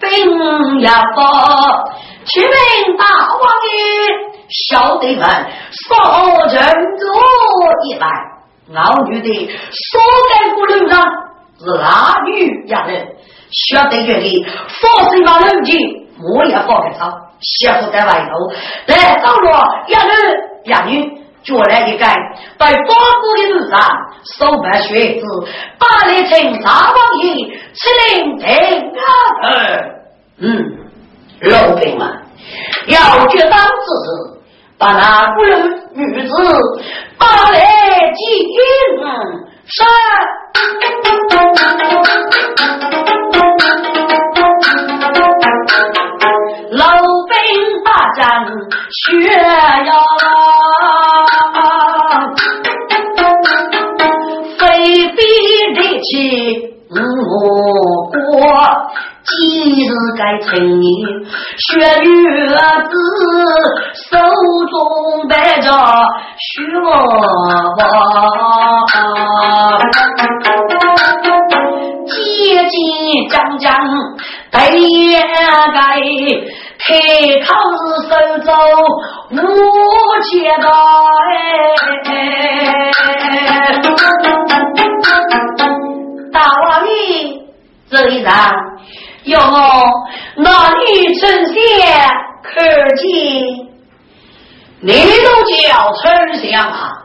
[0.01, 1.20] 兵呀多，
[2.24, 5.28] 去问大王爷，小弟们
[5.90, 5.93] 少
[6.47, 6.57] 人
[7.01, 7.05] 多
[7.84, 8.09] 一来，
[8.70, 9.28] 老女的
[9.70, 11.03] 所在不路上
[11.59, 13.16] 是哪女呀人？
[13.51, 14.47] 小弟这里
[14.80, 17.22] 放心把冷静，我也放得上。
[17.40, 18.30] 媳妇在外头，
[18.86, 20.08] 来到了一男
[20.64, 22.14] 一女，叫来一个在
[22.58, 22.72] 八股
[23.36, 23.78] 的路上，
[24.38, 25.22] 手办靴子，
[25.78, 27.24] 把来请大王爷
[27.74, 27.80] 吃
[28.14, 28.46] 领平
[28.96, 29.50] 安。
[30.38, 30.44] 嗯，
[31.42, 32.08] 老兵们
[32.86, 34.40] 要决当之时，
[34.78, 36.32] 把那不人女子
[37.18, 37.60] 把来
[38.14, 38.24] 进
[39.66, 39.86] 山。
[48.90, 49.90] 血呀，
[54.59, 54.64] 非
[55.09, 55.18] 比
[55.74, 56.07] 力气
[56.90, 56.97] 我
[58.11, 58.16] 过，
[59.24, 59.34] 今
[59.74, 60.47] 日该成
[60.80, 60.84] 年，
[61.59, 61.66] 血
[62.01, 62.07] 女
[62.49, 62.92] 子
[64.11, 64.18] 手
[64.70, 64.74] 中
[65.28, 65.66] 摆着
[66.38, 66.47] 血
[66.86, 66.88] 王，
[72.07, 72.14] 结
[72.68, 72.74] 结
[73.28, 73.66] 张张
[74.53, 74.55] 对
[75.74, 75.76] 该。
[76.87, 78.14] 开口是手
[78.45, 78.49] 中
[79.32, 79.34] 无
[80.22, 80.30] 钱
[80.61, 80.64] 的
[81.26, 81.34] 哎，
[86.32, 86.91] 大王爷
[87.91, 88.30] 这一上
[89.24, 89.37] 有
[90.37, 91.59] 那女丞相
[92.45, 92.49] 可
[92.95, 93.05] 见？
[94.80, 94.93] 你
[95.24, 96.05] 都叫春
[96.37, 97.03] 香啊？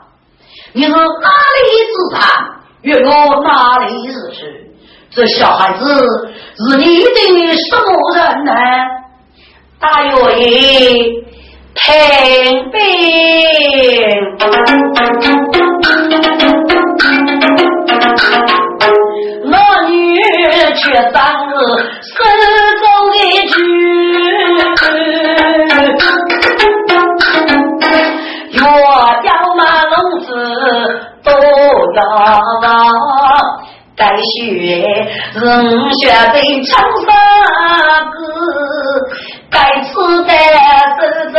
[0.73, 1.01] 你是哪里
[1.87, 2.21] 之长？
[2.83, 3.09] 与我
[3.43, 4.39] 哪里日去？
[5.09, 5.83] 这小孩子
[6.55, 8.51] 是你的什么人呢？
[9.81, 10.11] 大约
[11.73, 11.81] 听
[12.71, 12.77] 兵，
[19.45, 19.57] 那
[19.87, 19.91] 女
[20.75, 22.13] 却当手
[22.79, 22.83] 中
[23.15, 23.17] 一
[23.47, 23.53] 句，
[28.53, 28.61] 若
[29.23, 30.29] 要马龙子
[31.23, 31.99] 都要
[33.95, 34.31] 该学
[35.33, 35.41] 人
[35.95, 35.99] 学
[36.33, 36.69] 的长
[37.01, 37.09] 沙
[38.11, 38.13] 子。
[39.51, 39.91] 该吃
[40.23, 40.31] 的
[40.95, 40.99] 手
[41.33, 41.37] 中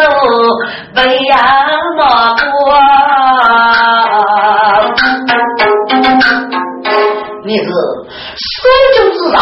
[0.97, 1.33] 喂养
[1.97, 2.01] 那
[2.35, 2.45] 过，
[7.45, 7.65] 你是
[8.37, 8.45] 水
[8.97, 9.41] 中之上，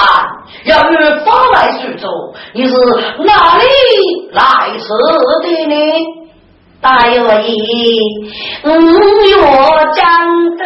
[0.67, 0.93] 要与
[1.25, 2.09] 法来水中，
[2.55, 2.73] 你是
[3.25, 3.65] 哪里
[4.33, 4.41] 来
[4.79, 4.87] 吃
[5.43, 5.75] 的呢？
[6.81, 7.53] 大有意，
[8.65, 9.37] 五月
[9.95, 10.01] 江
[10.57, 10.65] 头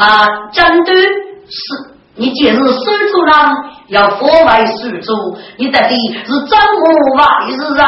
[0.00, 2.64] 啊，真的是你既是守
[3.12, 3.54] 主郎，
[3.88, 5.94] 要佛外守主，你到底
[6.24, 6.82] 是怎么
[7.18, 7.86] 回事啊？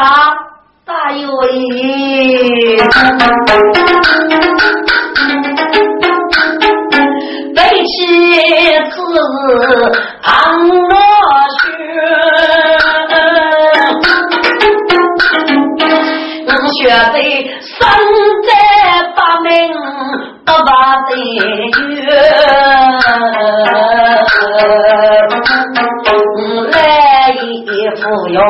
[0.85, 2.77] 大有意，
[7.55, 7.95] 背起
[8.91, 8.97] 子
[10.23, 10.95] 昂罗
[11.57, 11.63] 靴，
[16.47, 17.17] 我学的
[17.63, 17.73] 三
[20.45, 20.71] 不把
[21.09, 22.05] 的月，
[26.73, 26.77] 来
[27.31, 27.35] 一
[27.97, 28.41] 服用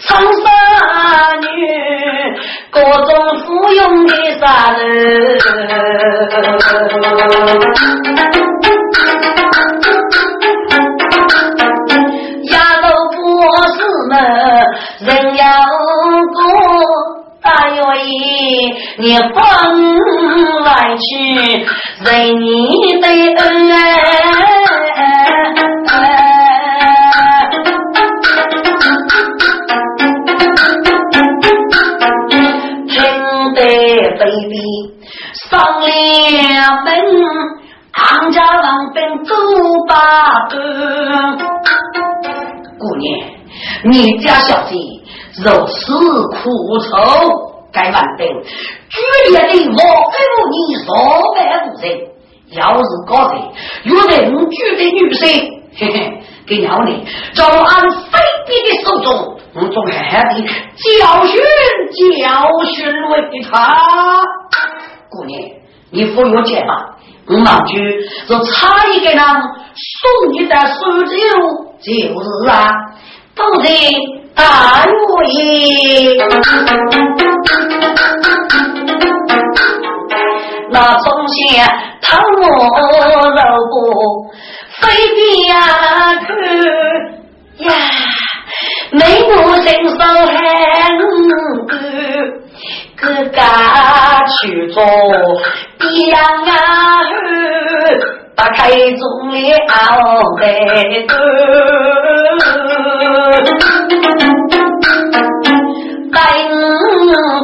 [0.00, 0.06] 长
[0.42, 0.46] 沙
[1.40, 1.44] 女，
[2.70, 3.08] 各种
[3.40, 4.44] 服用的啥
[4.76, 4.80] 人？
[18.98, 19.40] 你放
[20.62, 21.04] 来去，
[22.04, 22.06] 认
[22.36, 23.44] 你的恩
[32.88, 32.94] 听
[33.54, 33.60] 得
[34.18, 34.54] 卑鄙，
[35.50, 35.50] 上
[35.80, 35.86] 了
[36.84, 36.88] 门，
[37.92, 39.34] 唐家郎兵走
[39.88, 39.94] 八
[40.48, 40.54] 个。
[42.78, 43.04] 姑娘，
[43.84, 44.76] 你家小姐。
[45.44, 45.92] 如此
[46.32, 47.45] 苦愁，
[47.76, 48.26] 该万定。
[48.88, 48.96] 剧
[49.30, 50.56] 烈的莫非无你
[50.86, 50.88] 若
[51.34, 51.84] 白无人，
[52.52, 53.34] 要是高人
[53.84, 54.16] 有人
[54.50, 55.28] 举的女生，
[55.76, 57.04] 嘿嘿，给鸟你，
[57.34, 60.42] 就按非必的手中，我总狠狠的
[60.98, 61.34] 教训
[61.92, 62.24] 教
[62.64, 62.74] 训
[63.10, 63.12] 为
[63.42, 63.52] 他。
[65.10, 65.38] 姑娘，
[65.90, 66.96] 你扶我钱吧，
[67.28, 67.74] 我忙去
[68.26, 71.14] 是差一个人送你的手酒，
[71.82, 72.72] 就是啊，
[73.34, 73.68] 不得。
[74.36, 75.24] 大为
[80.78, 81.34] 那从前
[82.02, 82.38] 汤我
[83.30, 83.74] 肉不
[84.82, 84.82] 飞
[85.14, 85.24] 边
[86.20, 86.28] 去
[87.64, 87.72] 呀，
[88.90, 90.36] 美母身手很
[91.66, 92.28] good，
[92.94, 93.02] 哥
[93.32, 93.40] 哥
[94.38, 94.38] 去
[94.70, 94.76] 做
[95.78, 96.14] 别样
[96.44, 96.52] 啊，
[98.36, 99.02] 打开中
[99.32, 99.34] 了
[100.38, 100.44] 白
[101.08, 101.10] 头。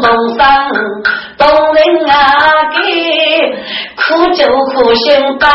[0.02, 0.06] 东
[0.36, 0.40] 山
[1.38, 1.80] 东人
[2.10, 2.12] 啊，
[3.96, 5.50] 苦就苦心帮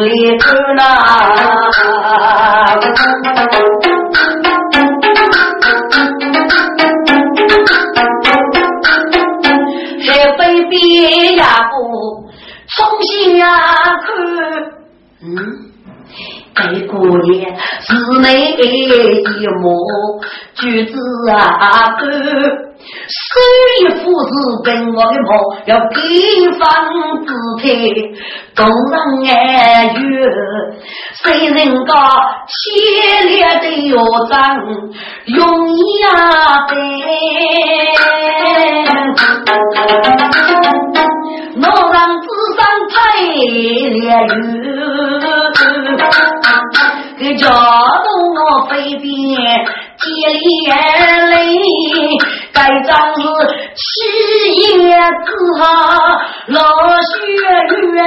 [0.00, 0.82] 里头呐，
[10.06, 10.06] 还
[10.36, 10.76] 非别
[11.36, 11.76] 呀不
[12.68, 13.48] 重新啊
[14.02, 14.06] 看，
[15.22, 15.68] 嗯。
[16.56, 18.56] 给姑娘是内一
[19.60, 20.20] 幕
[20.54, 20.98] 句子
[21.30, 22.04] 啊，歌，
[23.08, 23.20] 手
[23.80, 24.30] 一扶是
[24.64, 25.30] 跟我的梦，
[25.66, 25.96] 要给
[26.58, 26.62] 方
[27.24, 27.28] 姿
[27.60, 27.64] 态，
[28.54, 28.58] 动
[28.90, 28.94] 人
[29.28, 29.32] 爱
[29.86, 29.96] 乐，
[31.22, 31.92] 谁人家
[32.46, 32.50] 凄
[33.24, 33.30] 烈
[33.60, 33.92] 的乐
[34.28, 34.34] 章，
[35.26, 35.36] 容
[35.74, 36.08] 易啊
[36.68, 36.72] 背，
[41.60, 41.62] 我
[41.92, 42.26] 让纸
[42.56, 42.94] 上配
[43.90, 44.36] 烈乐。
[47.18, 47.50] 给家中
[48.32, 49.04] 我飞边
[49.98, 50.68] 接连
[55.58, 55.64] 子
[56.52, 56.62] 落
[57.02, 57.10] 雪
[57.74, 57.98] 月。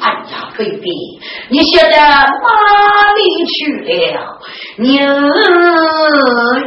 [0.00, 0.82] 哎呀，飞边，
[1.50, 2.06] 你现在哪
[3.14, 4.40] 里去了？
[4.78, 4.88] 牛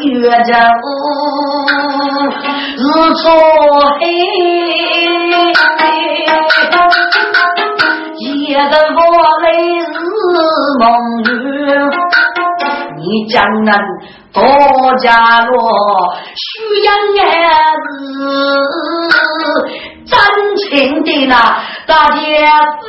[0.03, 0.53] 月着
[2.77, 2.79] 日
[3.15, 3.23] 出
[3.99, 4.01] 黑，
[8.19, 8.97] 夜的我
[9.41, 9.45] 泪
[9.81, 9.85] 是
[10.79, 10.85] 梦
[11.25, 11.27] 雨。
[13.09, 13.79] 你江南
[14.33, 14.43] 多
[14.97, 15.57] 家落，
[16.35, 16.43] 徐
[16.83, 16.93] 阳
[17.23, 17.25] 儿
[17.89, 17.89] 子
[20.05, 20.15] 真
[20.57, 21.33] 情的那
[21.85, 22.21] 大姐
[22.81, 22.85] 子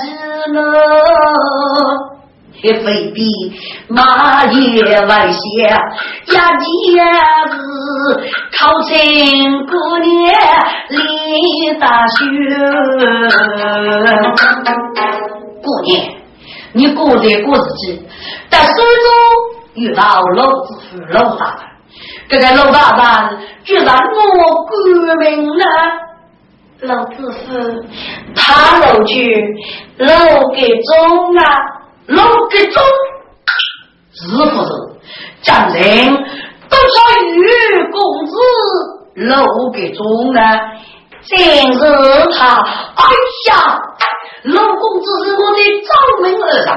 [0.00, 0.06] 之
[0.52, 0.56] 母。
[2.60, 3.22] 也非比
[3.88, 5.38] 马也外下，
[6.34, 6.66] 呀姐
[7.52, 7.54] 子
[8.58, 8.90] 考成
[9.66, 10.08] 姑娘
[10.88, 10.98] 立
[11.78, 12.16] 大学。
[15.62, 15.88] 姑娘，
[16.72, 18.06] 你过得过日子，
[18.50, 18.82] 在手中
[19.74, 21.60] 遇到老子父老大人，
[22.28, 25.64] 这个老大人居然我革命了。
[26.80, 27.36] 老子父
[28.36, 29.34] 他老去
[29.98, 30.08] 老
[30.54, 31.44] 给中啊。
[32.06, 32.82] 老给中，
[34.14, 34.70] 是不是？
[35.42, 36.16] 将人
[36.70, 36.96] 都说
[37.34, 38.32] 玉公子
[39.26, 39.44] 老
[39.74, 40.40] 给中呢？
[41.22, 41.38] 正
[41.74, 41.78] 是
[42.32, 42.62] 他。
[42.62, 43.04] 哎
[43.48, 43.78] 呀，
[44.44, 45.90] 老公子是我的掌
[46.22, 46.70] 门儿郎，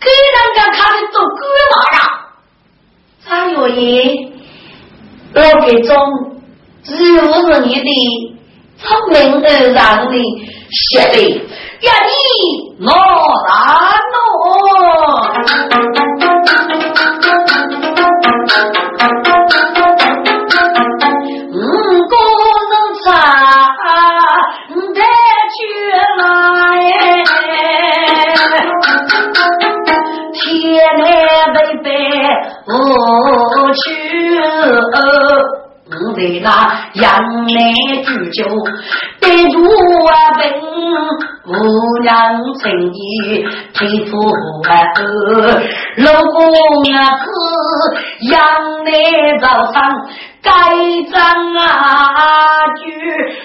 [0.00, 1.40] 给人家看的都干
[1.72, 1.98] 嘛呀？
[3.26, 3.82] 张月爷，
[5.34, 5.90] 我给中
[6.82, 7.88] 只有是你的
[8.78, 10.14] 聪明而让的
[10.70, 11.16] 学的，
[11.80, 12.10] 呀你
[12.80, 12.88] 我
[15.70, 15.70] 难
[36.42, 36.48] 那
[36.94, 37.52] 杨梅
[38.02, 38.44] 煮酒，
[39.20, 39.62] 对住
[40.06, 40.40] 啊本
[41.44, 41.52] 姑
[42.02, 42.08] 娘
[42.54, 44.16] 情意推出
[44.62, 45.62] 儿，
[45.98, 46.38] 老公
[46.94, 47.28] 啊是
[48.30, 48.36] 杨
[48.84, 48.88] 梅
[49.40, 49.78] 早上
[50.42, 50.50] 该
[51.12, 51.20] 张
[51.54, 51.64] 啊
[52.76, 52.82] 句，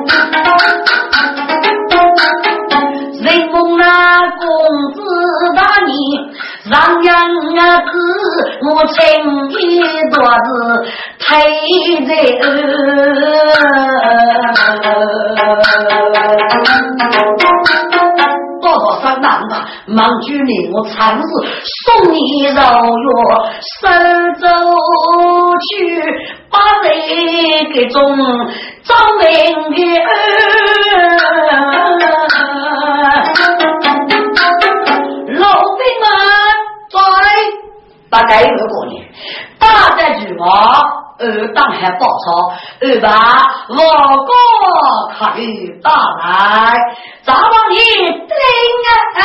[0.09, 0.26] 公
[6.69, 7.09] 让人
[7.59, 7.91] 啊子
[8.69, 8.95] 我情
[9.51, 9.79] 意
[10.11, 10.15] 多
[10.45, 10.47] 子
[11.19, 11.25] 推
[12.05, 12.09] 在
[18.59, 19.53] 多多上当吧，
[19.85, 21.27] 忙居民我常是
[21.85, 22.61] 送你肉药，
[23.61, 23.87] 收
[24.39, 24.47] 走
[25.69, 25.71] 去
[26.49, 26.89] 把人
[27.73, 27.97] 给中
[28.83, 29.25] 招命
[29.73, 29.79] 的
[38.09, 39.05] 大概有个年，
[39.59, 40.81] 大在句话，
[41.19, 42.51] 二当还报仇，
[42.81, 43.09] 二把
[43.69, 43.75] 我
[44.25, 44.31] 哥
[45.17, 46.77] 考虑大来，
[47.23, 48.31] 早帮你定
[49.15, 49.19] 啊！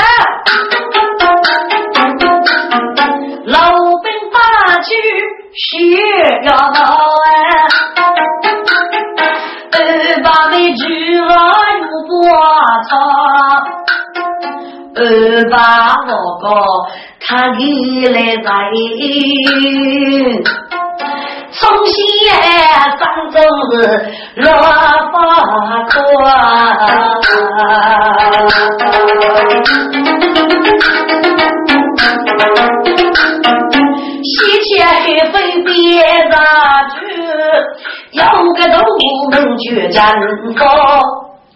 [3.45, 3.59] 老
[4.03, 4.39] 兵打
[4.80, 4.89] 去
[5.55, 5.93] 需
[6.45, 6.87] 要到啊，
[9.72, 9.76] 二
[10.22, 11.30] 把的句话
[11.78, 12.11] 又不
[12.89, 12.91] 差，
[14.95, 15.01] 二
[15.51, 15.57] 把
[16.09, 16.45] 我哥。
[17.24, 18.52] 他历来在
[21.52, 21.94] 从西
[22.98, 23.00] 山
[23.30, 23.72] 中是
[24.36, 24.64] 落花
[25.88, 25.92] 宽，
[34.24, 34.30] 西
[34.64, 34.70] 天
[35.04, 35.70] 黑飞别
[36.30, 36.34] 大
[36.90, 36.94] 去，
[38.12, 38.20] 有
[38.54, 38.76] 个东
[39.30, 40.00] 门去战
[40.56, 40.60] 高。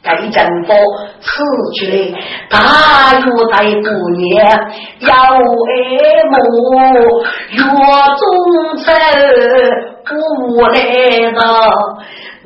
[0.07, 0.75] 该阵法
[1.21, 1.27] 此
[1.75, 2.15] 去
[2.49, 2.55] 大
[3.19, 4.25] 约在不年，
[5.01, 5.73] 要爱
[6.31, 6.35] 慕
[7.51, 7.59] 月
[8.21, 8.25] 中
[8.77, 8.87] 走
[10.05, 10.11] 不
[10.69, 10.77] 来
[11.33, 11.39] 到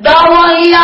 [0.03, 0.31] 大王
[0.71, 0.79] 呀。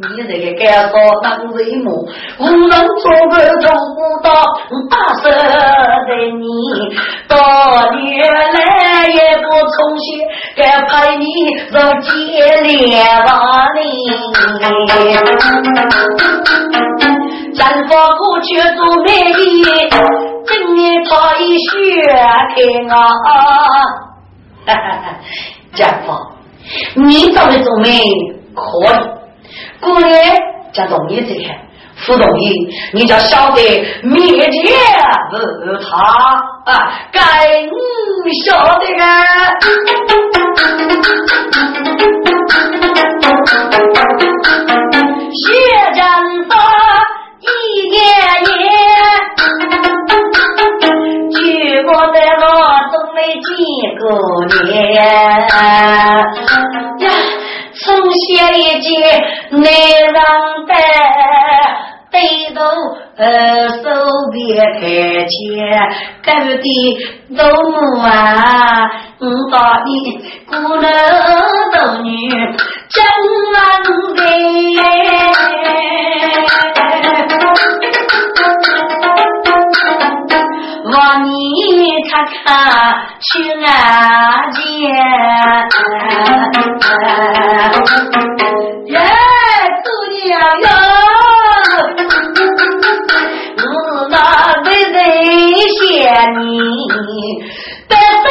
[0.00, 0.94] 你这个干说
[1.24, 4.30] 当人母，无人做个做不到，
[4.88, 6.46] 打死的你，
[7.26, 7.34] 到
[7.90, 10.06] 年来也不重新
[10.54, 11.24] 该派你
[11.72, 12.08] 让接
[12.62, 13.82] 连吧你。
[17.56, 19.64] 战法过去做美丽，
[20.46, 22.14] 今年他已学开
[22.94, 22.94] 啊！
[24.64, 25.04] 哈哈哈，
[25.74, 26.30] 战法，
[26.94, 27.90] 你找的做美
[28.54, 28.62] 可
[28.94, 29.17] 以。
[29.80, 30.36] 过年
[30.72, 31.56] 叫同意这些，
[32.06, 33.62] 不同意你叫晓得
[34.02, 34.74] 灭绝
[35.30, 35.36] 不
[35.82, 35.96] 他
[36.64, 37.20] 啊，该
[38.24, 39.06] 你晓得啊。
[45.30, 45.42] 血
[45.94, 46.02] 战
[46.48, 46.52] 法
[47.40, 47.46] 一
[47.90, 47.96] 年
[48.58, 48.70] 年，
[51.30, 51.36] 举
[51.82, 52.44] 过在我
[52.92, 53.48] 都没几
[53.98, 54.02] 个
[54.64, 54.98] 年呀。
[57.80, 58.18] 从写
[58.58, 58.88] 一节
[59.50, 59.70] 内
[60.12, 60.16] 让
[60.66, 60.72] 的，
[62.10, 62.18] 背
[62.54, 62.60] 头
[63.16, 63.82] 呃手
[64.32, 64.80] 别开
[65.26, 65.28] 钱，
[66.24, 66.64] 隔的。
[67.36, 68.08] 都木啊，
[69.20, 69.90] 我把你
[70.46, 70.90] 姑娘
[71.74, 72.08] 都女
[72.88, 72.96] 真
[73.52, 74.18] 难的。
[80.90, 81.28] 望你
[82.10, 82.46] 看看
[83.20, 83.26] 去
[83.60, 83.66] 俺
[84.52, 84.58] 家，
[96.30, 96.42] 你
[97.88, 98.26] 得费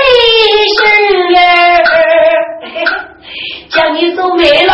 [0.76, 0.80] 事
[1.38, 1.40] 儿，
[3.70, 4.72] 将你走没了，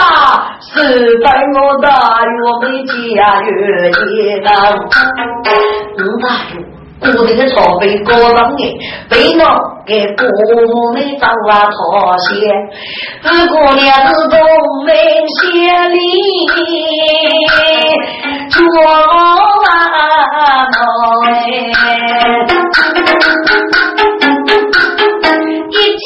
[0.62, 1.88] 是在我大
[2.24, 2.30] 约
[2.62, 2.84] 没
[3.16, 3.52] 家园
[3.92, 3.96] 的
[4.44, 6.73] 当，我大约。
[7.12, 8.64] 古代的草被高上的，
[9.10, 9.42] 被我
[9.86, 10.24] 给姑
[10.94, 12.30] 妹找啊讨些，
[13.24, 13.86] 二姑娘
[14.16, 14.40] 是东
[14.86, 14.96] 门
[15.28, 15.96] 县里
[18.50, 19.72] 做啊
[21.22, 21.26] 妹，
[25.70, 26.02] 一见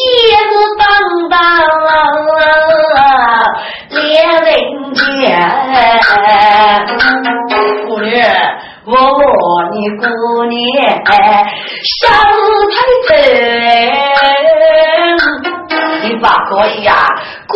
[0.49, 0.81] 是当
[1.29, 1.33] 当
[3.91, 3.95] 连
[4.43, 4.45] 人
[4.95, 4.97] 间，
[7.87, 8.11] 姑娘。
[8.87, 8.93] 我。
[9.73, 10.03] 你姑
[10.45, 10.55] 娘
[11.83, 12.07] 小
[12.73, 12.75] 太
[13.07, 13.09] 太，
[16.03, 16.91] 你把可以呀，
[17.47, 17.53] 姑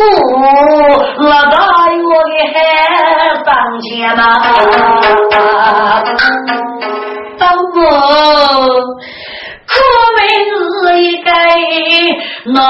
[1.22, 1.56] 老大
[1.88, 2.54] 我给还
[3.44, 3.46] 上
[3.80, 3.82] 钱
[4.14, 4.20] 呐，
[7.38, 7.42] 当
[7.74, 7.80] 我。
[9.64, 9.80] 可
[10.16, 10.20] 没
[10.60, 11.30] 是一个
[12.44, 12.60] 那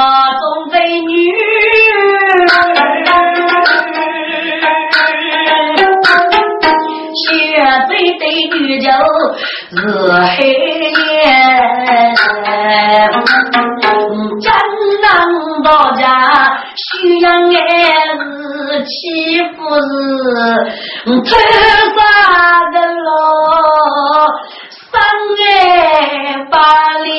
[8.53, 9.83] 醉的女就是
[10.37, 10.45] 黑
[10.93, 11.25] 夜，
[14.41, 14.47] 江
[15.01, 15.05] 南
[15.65, 16.03] 到家
[16.77, 16.83] 需
[17.21, 17.33] 要爱
[18.19, 18.21] 是
[18.85, 18.91] 欺
[19.57, 19.85] 负是
[21.07, 21.31] 偷
[21.97, 21.99] 杀
[22.73, 23.07] 的咯。
[24.91, 24.93] 三
[25.39, 25.41] 月
[26.51, 26.55] 八
[27.03, 27.11] 连，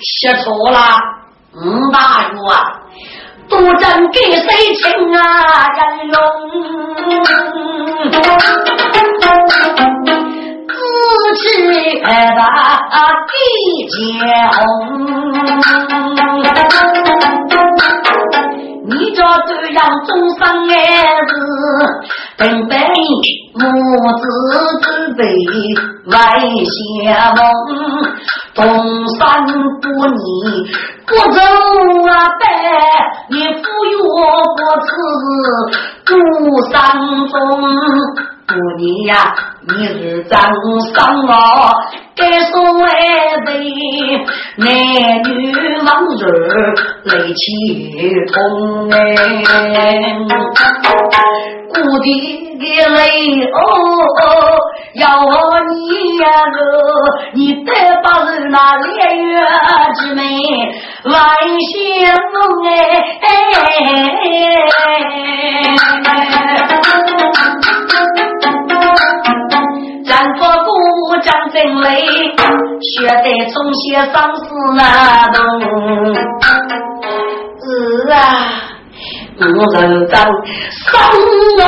[0.00, 0.78] 就是写错了，
[1.54, 1.98] 五大
[2.30, 2.56] 哥啊，
[3.48, 5.20] 多真给谁情啊？
[5.76, 6.16] 人龙，
[10.68, 10.74] 自
[11.36, 11.44] 去
[12.02, 12.40] 把
[13.26, 13.32] 地
[13.88, 13.94] 结
[14.52, 14.58] 红。
[19.20, 20.08] 你这这样终
[20.38, 20.40] 身
[20.70, 20.74] 爱
[21.28, 21.30] 子，
[22.38, 22.78] 本本
[23.54, 23.62] 母
[24.16, 24.22] 子
[24.80, 25.18] 之辈
[26.06, 26.12] 为
[26.64, 26.74] 相
[27.36, 27.38] 逢，
[28.54, 28.58] 东
[29.18, 29.20] 山
[29.82, 30.18] 不逆
[31.06, 31.38] 不走
[32.08, 32.10] 啊
[32.40, 32.42] 拜，
[33.28, 33.92] 你抚育
[34.56, 34.88] 不知
[36.06, 36.10] 孤
[36.70, 36.74] 山
[37.28, 37.34] 中。
[38.50, 39.14] 姑娘呀，
[39.68, 40.34] 你是长
[40.92, 41.30] 上我，
[42.16, 42.20] 该
[42.50, 42.52] 说
[42.84, 42.90] 爱
[43.46, 43.48] 辈，
[44.56, 44.66] 男
[45.22, 45.30] 女
[45.86, 45.88] 往
[46.18, 46.20] 日
[47.04, 47.40] 泪起
[48.32, 48.34] 痛
[48.90, 48.96] 哎，
[51.72, 52.08] 姑爹
[52.58, 52.98] 的泪
[53.52, 53.56] 哦，
[54.94, 55.00] 要
[55.68, 56.58] 你呀个，
[57.34, 57.68] 你得
[58.02, 59.28] 把人那烈月
[59.94, 60.20] 之美
[61.04, 61.14] 万
[61.70, 61.72] 相
[62.66, 62.68] 哎。
[71.52, 71.86] 真雷，
[72.80, 73.82] 学得从小
[74.12, 74.40] 上师
[74.76, 74.78] 那
[75.28, 75.38] 懂。
[77.62, 77.66] 是
[78.10, 78.16] 啊，
[79.38, 79.44] 我
[79.78, 80.88] 人长生
[81.58, 81.60] 我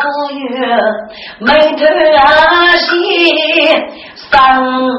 [0.00, 0.04] 不
[0.34, 0.38] 悦，
[1.38, 1.80] 眉头
[2.18, 2.20] 啊
[2.76, 2.88] 细，
[4.14, 4.28] 三
[4.62, 4.94] 五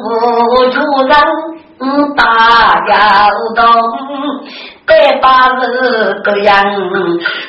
[0.72, 0.76] 主
[1.08, 1.14] 人
[2.16, 2.20] 大
[2.90, 2.96] 摇
[3.56, 3.60] 动。
[4.92, 5.64] 百八十
[6.22, 6.54] 个样，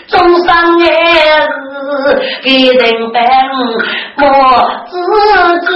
[0.06, 0.14] 终
[0.44, 1.66] 生也是
[2.44, 2.82] 给人
[3.12, 3.20] 办，
[4.18, 4.22] 我
[4.88, 4.92] 自
[5.60, 5.66] 自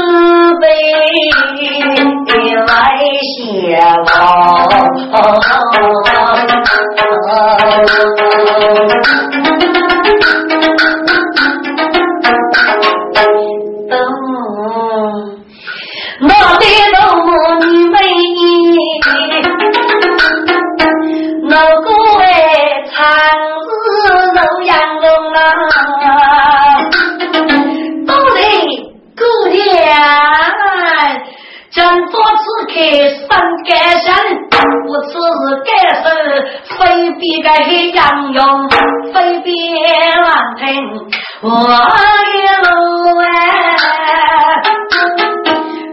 [0.60, 0.64] 卑
[2.66, 2.70] 来
[3.32, 3.36] 谢
[3.98, 4.06] 我。
[33.66, 34.06] 刻三
[34.48, 35.68] 干山，我此时该
[36.00, 36.04] 是
[36.78, 36.78] 非
[37.18, 38.38] 比个黑羊用，
[39.12, 39.50] 非比
[40.22, 40.64] 王平
[41.42, 41.48] 我
[42.32, 42.68] 一路
[43.20, 43.24] 哎。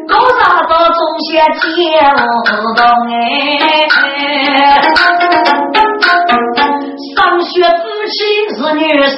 [0.07, 1.31] 多少个中学
[1.75, 1.75] 见
[2.45, 3.17] 不懂哎，
[7.15, 8.15] 上学之前
[8.55, 9.17] 是女生，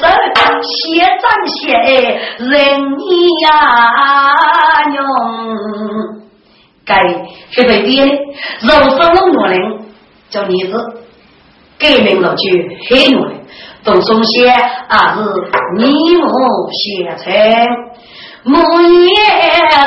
[0.61, 0.73] 写
[1.21, 1.53] 长写
[2.39, 2.49] 人
[3.43, 3.45] 呀
[4.95, 4.97] 用，
[6.85, 7.01] 该
[7.51, 8.15] 这被编的，
[8.61, 9.59] 肉身弄女人
[10.29, 10.73] 叫女子，
[11.79, 12.41] 改名了就
[12.89, 13.41] 黑女人，
[13.83, 15.23] 读中学啊是
[15.77, 16.27] 你母
[16.71, 17.33] 写成。
[18.47, 19.17] 木叶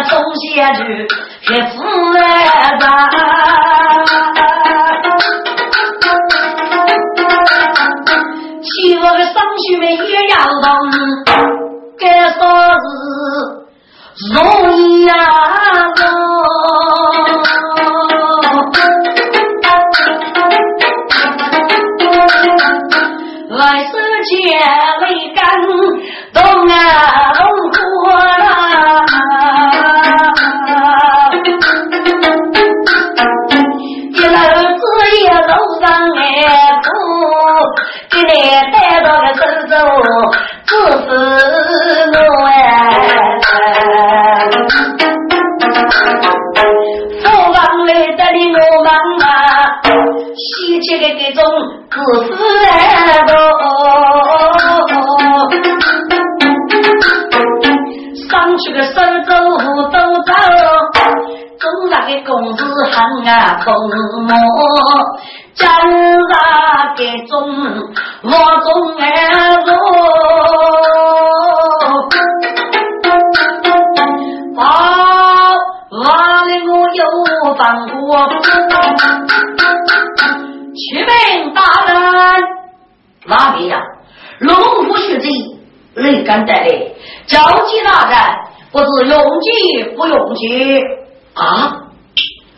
[0.08, 0.20] 种
[0.56, 1.06] 下去，
[1.44, 1.76] 还腐
[2.12, 2.18] 烂
[8.60, 9.96] 起我的上学们也
[10.30, 10.66] 要懂，
[12.00, 12.40] 该说
[12.82, 12.90] 是
[14.34, 14.36] 容
[14.76, 15.14] 易啊！
[25.00, 25.02] 为
[25.34, 25.38] 干
[26.32, 26.74] 东啊
[27.34, 27.40] 东
[27.70, 27.78] 坡。
[38.72, 39.70] 带到个手中，
[40.66, 42.52] 只是我哎，
[47.22, 47.56] 父王
[47.86, 48.88] 来得里我妈
[49.18, 49.22] 妈，
[50.34, 50.46] 喜
[50.80, 51.40] 气的这种
[51.98, 52.04] 只
[52.36, 52.38] 是
[52.70, 53.26] 哎
[58.30, 59.34] 上去个手中
[59.90, 60.32] 都走，
[61.58, 62.94] 中了的公子很
[63.26, 63.66] 啊痛
[64.22, 64.30] 么？
[65.54, 66.30] 今日
[66.96, 67.34] 给中
[68.22, 68.30] 我
[68.62, 69.02] 中儿
[69.64, 69.66] 子，
[74.56, 74.62] 啊，
[75.90, 76.06] 万
[76.46, 77.02] 里我有
[77.56, 77.98] 放过，
[83.28, 83.78] 哪边呀？
[84.40, 85.28] 龙虎学贼，
[85.96, 86.66] 谁敢带来？
[87.26, 88.18] 交际大人，
[88.72, 90.80] 不知用计不用计
[91.34, 91.82] 啊？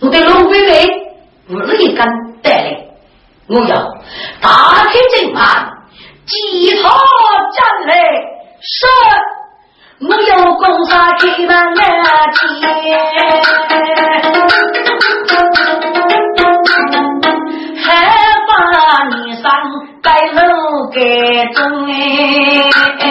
[0.01, 0.89] 我对龙龟妹，
[1.77, 2.07] 谁敢
[2.43, 2.87] 带来？
[3.49, 3.77] 我要
[4.41, 5.43] 打开阵门，
[6.25, 7.93] 击他战来，
[8.61, 8.87] 是
[10.07, 11.81] 我要攻杀开门来
[12.71, 14.40] 见，
[21.55, 21.59] 中
[22.99, 23.03] 哎，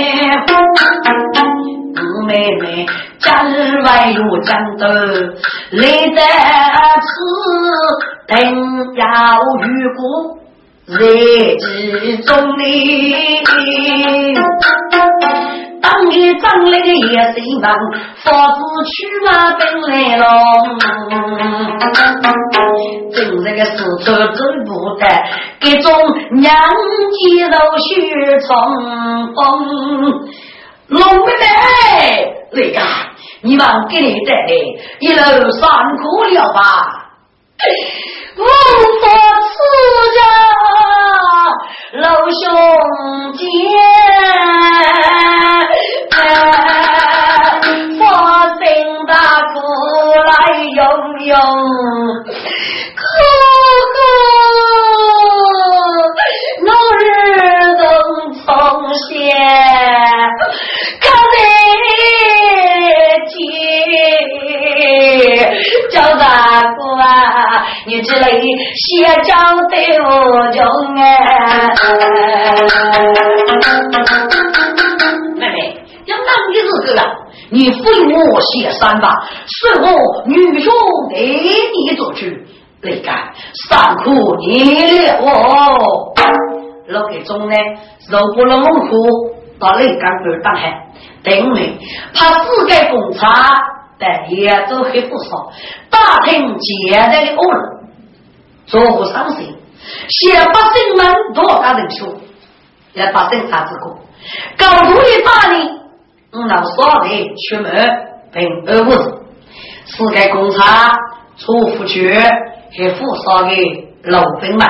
[1.95, 2.31] 五妹
[2.61, 2.85] 妹
[3.19, 3.41] 家
[3.83, 4.85] 外有战斗，
[5.71, 5.81] 来
[6.15, 6.21] 得
[7.01, 7.07] 此。
[8.27, 8.35] 等
[8.95, 9.05] 要
[9.65, 9.67] 遇
[9.97, 10.01] 过
[10.85, 12.27] 日之中
[12.57, 12.61] 的，
[15.81, 17.71] 当你长来的也是忙，
[18.23, 20.23] 房子去啊奔来了，
[23.13, 24.07] 正这个时候走
[24.65, 24.69] 不
[24.99, 25.01] 得，
[25.61, 25.87] 各种
[26.41, 26.47] 娘
[27.11, 27.87] 肌肉血
[28.45, 28.47] 冲
[29.33, 29.37] 锋，
[30.87, 31.43] 龙妹妹，
[32.51, 32.75] 那个
[33.41, 34.51] 你忙给你带来
[34.99, 35.61] 一路辛
[36.01, 36.59] 苦了吧？
[38.37, 38.45] 无法
[39.41, 39.55] 自
[40.15, 40.19] 家
[41.93, 42.43] 老兄
[43.33, 43.39] 弟，
[47.97, 48.01] 发
[48.57, 48.59] 心
[49.07, 49.13] 大
[49.53, 49.55] 苦
[50.25, 50.31] 来
[50.75, 50.79] 用
[51.25, 51.35] 用，
[52.95, 53.01] 哥
[53.95, 53.99] 哥，
[56.65, 56.67] 我
[56.99, 57.01] 日
[57.77, 57.83] 东
[58.45, 58.47] 从
[59.07, 59.17] 前，
[66.59, 67.65] 叫大哥啊！
[67.85, 68.25] 你这里
[68.75, 69.33] 写教
[69.69, 70.07] 对我
[70.53, 70.65] 用
[70.97, 71.01] 哎，
[75.37, 77.05] 妹妹，要男的日子啊，
[77.49, 77.83] 你非
[78.13, 79.09] 我写三吧，
[79.47, 79.87] 是我
[80.25, 80.73] 女兄
[81.11, 82.25] 给你做主，
[82.83, 83.31] 你看
[83.69, 86.13] 三苦你我，
[86.87, 87.55] 老给中呢，
[88.09, 88.91] 肉不能猛苦，
[89.59, 90.87] 到内干不当海，
[91.23, 91.77] 等你
[92.13, 93.61] 怕自个公差。
[93.99, 95.51] 但也都很不少，
[95.89, 97.89] 大庭接待的恶人，
[98.65, 99.55] 做不伤心。
[100.07, 102.17] 先百姓们多大人数，
[102.93, 103.99] 要百姓啥子过？
[104.57, 105.69] 高度的大理，
[106.31, 107.09] 我老少的
[107.49, 107.71] 出门
[108.31, 109.21] 并二五子，
[109.85, 110.97] 是该工厂
[111.37, 113.49] 出府去和富少的
[114.03, 114.67] 老兵们，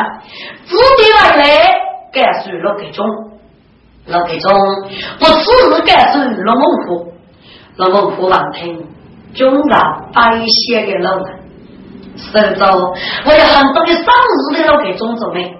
[0.65, 1.45] 自己来来
[2.11, 3.05] 感受老给中，
[4.07, 4.51] 老给中
[5.19, 7.13] 不是感受老孟虎，
[7.75, 8.87] 老孟虎王听。
[9.35, 11.39] 中上百姓的老人，
[12.17, 12.65] 收走
[13.25, 15.51] 我有很多的生日的老给种子们，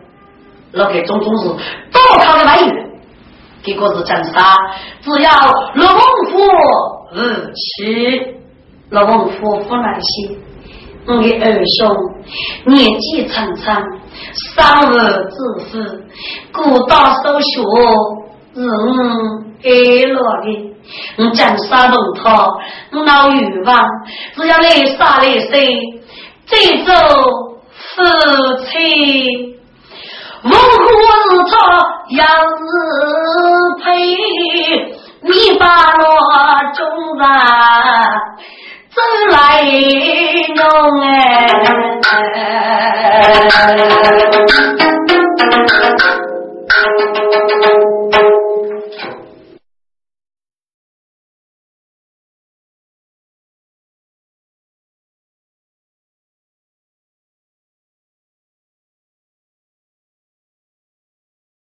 [0.72, 2.89] 老给种种是多靠的来源，
[3.63, 4.55] 结果是真杀，
[5.01, 5.32] 只要
[5.76, 6.01] 老孟
[6.32, 6.38] 夫
[7.13, 8.36] 日起，
[8.89, 10.36] 老孟夫不来些，
[11.05, 11.95] 我的二兄
[12.65, 13.84] 年纪长长，
[14.55, 14.97] 三日
[15.30, 15.38] 之
[15.70, 15.78] 父，
[16.51, 17.61] 孤大手学，
[18.55, 20.76] 是我给了的。
[21.18, 22.58] 我讲杀不套，
[22.92, 23.88] 我闹欲望，
[24.36, 25.70] 只要来杀来谁，
[26.48, 26.94] 这种
[27.74, 28.04] 夫
[28.66, 29.58] 妻，
[30.44, 31.54] 无可是他
[32.10, 32.68] 要是
[33.84, 33.88] 配，
[35.22, 35.30] 你
[35.60, 36.04] 把我
[36.74, 36.80] 种
[37.20, 37.28] 啊，
[38.90, 38.98] 走
[39.32, 39.38] 来
[40.56, 40.60] 弄
[41.02, 41.10] 哎。